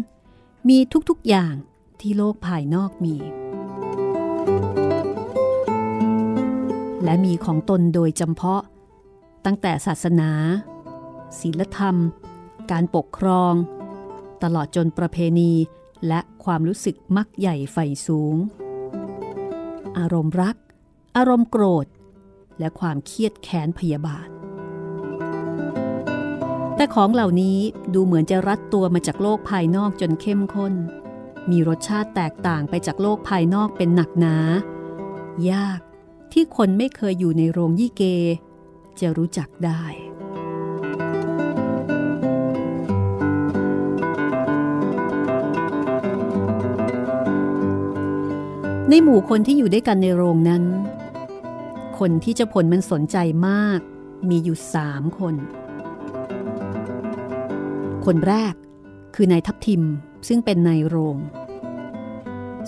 [0.69, 0.79] มี
[1.09, 1.55] ทุกๆอย่าง
[2.01, 3.15] ที่โลกภายนอกมี
[7.05, 8.63] และมีของตนโดยจำเพาะ
[9.45, 10.31] ตั้งแต่ศาสนา
[11.39, 11.97] ศีลธรรม
[12.71, 13.53] การปกครอง
[14.43, 15.53] ตลอดจนประเพณี
[16.07, 17.77] และความรู้สึกมักใหญ่ไฟ
[18.07, 18.37] สูง
[19.99, 20.57] อารมณ์รัก
[21.17, 21.87] อารมณ์โกรธ
[22.59, 24.29] และความเครียดแค้นพยาบาท
[26.77, 27.59] แต่ของเหล่านี้
[27.95, 30.75] ดูเหมือนจะรัดตัวมาจากโลกภายนอกจนเข้มข้น
[31.51, 34.37] มีรสชาติแตกต่างไปจากโลกภายนอกเป็นหนักหนา
[35.51, 35.81] ยาก
[36.33, 38.03] ที่คนไม่เคยอยู่ในโรงยี่เก
[39.01, 39.83] จะรู้จักได้
[48.91, 50.65] ในหมู่คนที่อยู่ด้วยกันในโรงนั้น
[51.99, 53.17] คนที่เจ้าผลมันสนใจ
[53.49, 53.81] มาก
[54.29, 55.35] มีอยู่สามคน
[58.05, 58.55] คนแรก
[59.15, 59.83] คือนายทัพทิม
[60.29, 61.17] ซึ่งเป็นนายโรง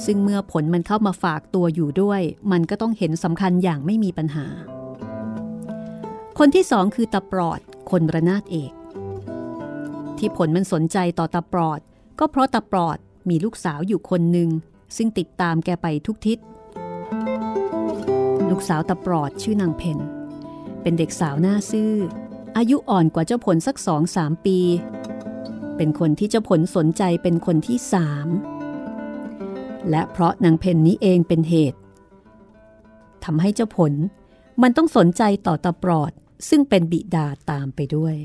[0.05, 2.21] ซึ่งเมื่อผลมันเข้ามาฝากตัวอยู่ด้วย
[2.53, 4.47] มันก็ต้องเห็นสำคัญอย่างไม่มีปัญหา
[6.39, 7.61] คนที่สองคือตาปลอด
[7.91, 8.73] คนระนาดเอก
[10.19, 11.81] ที่ผลมันสนใจต่อตาปลอด
[12.19, 12.99] ก็เพราะตาปลอด
[13.29, 14.51] มีลูกสาวอยู่คนหนึ่ง
[14.97, 16.39] ซึ่งติดตามแกไปทุกทิศ
[18.51, 19.99] ลูกสาวตาปลอดชื่อนางเพน
[20.83, 21.93] เป็นเด็กสาวหน้าซื่อ
[22.57, 24.59] อายุอ่อนกว่าเจ้าผลสักสองสามปี
[25.77, 28.29] เป็นคนที่เจ้าผลสนใจเป็นคนที่สาม
[29.91, 31.79] และเพราะนางเพนนี้เองเป็นเหตุ
[33.25, 33.93] ทำให้เจ้าผล
[34.63, 36.13] มันต้องสนใจต่อตาปลอด
[36.49, 38.17] ซึ่งเป็นบิดาตามไปด้วย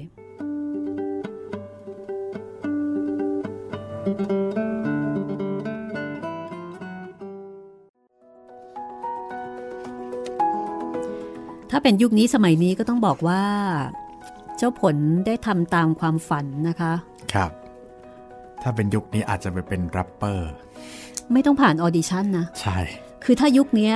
[11.76, 13.44] ถ้าเป็นยุคนี้สมัยนี้ก็ต้องบอกว่า
[14.58, 14.96] เจ้าผล
[15.26, 16.94] ได้ทำตามความฝันนะคะ
[17.34, 17.52] ครับ
[18.62, 20.50] ถ้าเป็นยุคนี้อาจจะไปเป็นแรปเปอร์
[21.34, 22.78] ไม่ต้องผ่าน audition นะ ใช่
[23.24, 23.92] คือถ้ายุคนี้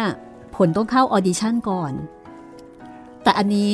[0.55, 1.93] ผลต้องเข้า audition ก่อน
[3.23, 3.71] แต่อันนี้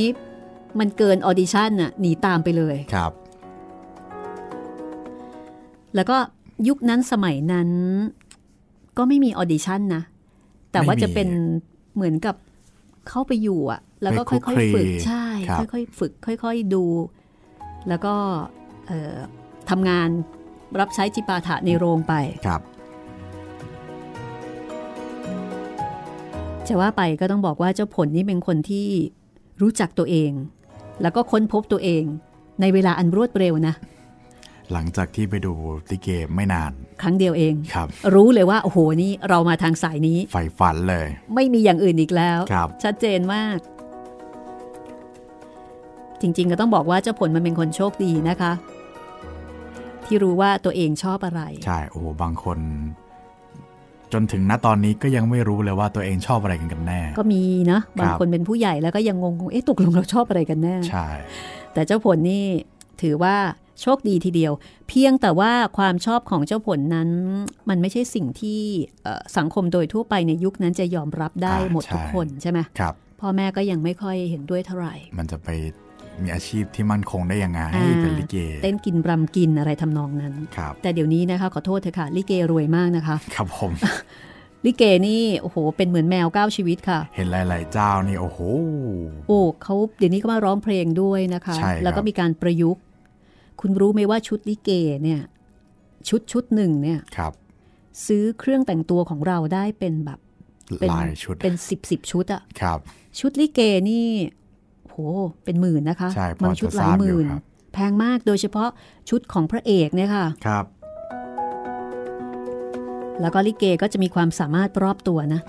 [0.80, 3.12] มันเกิน audition น่ะหนีตามไปเลยครับ
[5.96, 6.18] แล้วก็
[6.68, 7.70] ยุคนั้นสมัยนั้น
[8.98, 10.04] ก็ไม่มี audition นะ
[10.72, 11.28] แต่ว่าไม่มีจะเป็น
[11.96, 12.36] เหมือนกับ
[13.10, 16.86] เข้าไปอยู่อะแล้วก็ไปคลุค่กอยคลีๆฝึกใช่ครับค่อยๆฝึก ค่อย ๆดู
[17.90, 18.14] แล้วก็
[18.88, 19.16] เอ่อ
[19.70, 20.10] ทำงาน
[20.80, 22.14] รับใช้จิปาถะในโรงไป
[22.48, 22.62] ครับ
[26.68, 28.88] จะว่าไปก็ต้องบอกว่าเจ้าผลนี่เป็นคนที่
[29.62, 30.32] รู้จักตัวเอง
[31.02, 32.04] แล้วก็ค้นพบตัวเอง
[32.62, 33.74] ในเวลาอันรวดเร็วนะ
[34.72, 35.54] หลังจากที่ไปดู
[35.92, 43.58] ลิเกไม่นาน ครั้งเดียวเองครับ รู้เลยว่า โอ้โหนี่เรามาทางสายนี้ใฝ่ฝันเลย ไม่มีอย่างอื่นอีกแล้วครับชัดเจนมาก
[46.22, 48.54] จริง ๆ ก็ต้องบอกว่าเจ้าผลมันเป็นคนโชคดีนะคะ
[50.06, 52.60] ที่รู้ว่าตัวเองชอบอะไร ใช่โอ้โหบางคน
[54.14, 61.08] จนถึงณตอนนี้ก็ยังไม่รู้เลยว่าตัวเองชอบอะไรกันกันแน่ ก็มีนะบางครับคนเป็นผู้ใหญ่แล้วก็ยังงงๆเอ๊ะตกลงเราชอบอะไรกันแน่ใช่
[61.74, 62.44] แต่เจ้าผลนี่
[63.02, 63.36] ถือว่า
[63.82, 64.54] โชคดีทีเดียว
[64.90, 67.10] เพียงแต่ว่าความชอบของเจ้าผลนั้น
[67.70, 68.60] มันไม่ใช่สิ่งที่
[69.04, 75.50] เอ่อสังคมโดยทั่วไปในยุคนั้นจะยอมรับได้อ่าหมดทุกใช่คนใช่ไหมครับพ่อแม่ก็ยังไม่ค่อยเห็นด้วยเท่าไหร่ มันจะไป
[76.24, 83.72] มีอาชีพที่มั่นคงได้ยังไงอ่าเป็นลิเก เต้นกินรำกินอะไรทำนองนั้นครับแต่เดี๋ยวนี้นะคะขอโทษเถอะค่ะลิเกรวยมากนะคะ ครับผม
[84.66, 88.40] ลิเกนี่โอ้โห เป็นเหมือนแมวเก้าชีวิตค่ะ เห็นหลาย ๆ เจ้านี่โอ้โห
[89.28, 92.82] โอ้เขาเดี๋ยวนี้ก็มาร้องเพลงด้วยนะคะใช่ครับแล้วก็มีการประยุกต์
[93.62, 94.72] คุณรู้ไหมว่าชุดลิเก
[95.04, 95.22] เนี่ย
[96.10, 97.34] ชุดชุดหนึ่งเนี่ยครับ
[98.06, 100.20] ซื้อเครื่องแต่งตัวของเราได้เป็นแบบ
[100.80, 102.80] เป็นหลายชุดเป็นสิบสิบชุดอะครับ
[103.20, 104.08] ชุดลิเกนี่
[104.90, 104.98] โห
[105.44, 107.42] เป็นหมื่นนะคะใช่พอบางชุดจะหลายทราบหอยู่มื่นครับ
[107.74, 108.70] แพงมากโดยเฉพาะ
[109.10, 110.66] ชุดของพระเอกเนี่ยค่ะครับ
[113.22, 115.42] แล้วก็ลิเกก็จะมีความสามารถรอบตัวนะ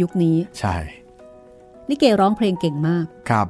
[0.00, 0.76] ยุคนี้ใช่
[1.88, 3.48] ลิเกร้องเพลงเก่งมากครับ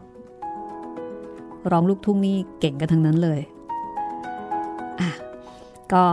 [1.72, 3.51] ร้องลูกทุ่งนี่เก่งกันทั้งนั้นเลยอะ
[5.92, 6.04] ก็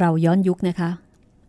[0.00, 0.90] เราย้อนยุคนะคะ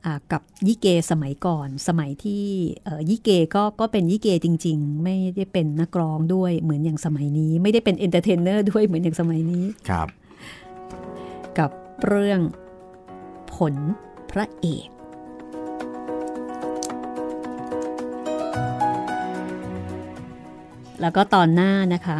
[0.06, 2.44] อะกับยิเกสมัยก่อน สมัยที่
[2.84, 10.08] เอ่อยิเกก็ก็เป็นยิเกจริง ๆ ไม่ได้เป็นนักร้องด้วยเหมือนอย่างสมัยนี้ ไม่ได้เป็น entertainer ด้วยเหมือนอย่างสมัยนี้ครับ
[11.58, 11.72] กับ
[12.06, 12.40] เรื่อง
[13.56, 13.76] ผล
[14.32, 14.88] พระเอก
[21.02, 22.20] แล้วก็ตอนหน้านะคะ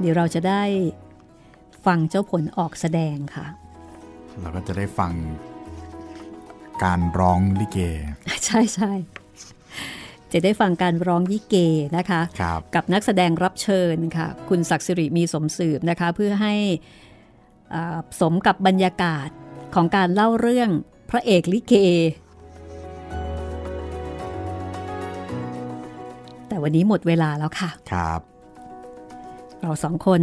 [0.00, 0.62] เดี๋ยวเราจะได้
[1.86, 3.46] ฟังเจ้าผลออกแสดงค่ะ
[4.40, 5.12] เราก็จะได้ฟัง
[6.84, 7.78] การร้องลิเก
[8.46, 8.92] ใช่ใช่
[10.32, 11.56] จะได้ฟังการร้องยิเก
[11.96, 16.54] นะคะครับกับนักแสดงรับเชิญค่ะ คุณศักดิ์สิริมีสมสืบนะคะ เพื่อให้
[17.74, 19.28] อ่าสมกับบรรยากาศ
[19.74, 20.70] ของการเล่าเรื่อง
[21.10, 21.74] พระเอกลิเก
[26.48, 28.20] แต่วันนี้หมดเวลาแล้วค่ะ ครับ
[29.60, 30.22] เราสองคน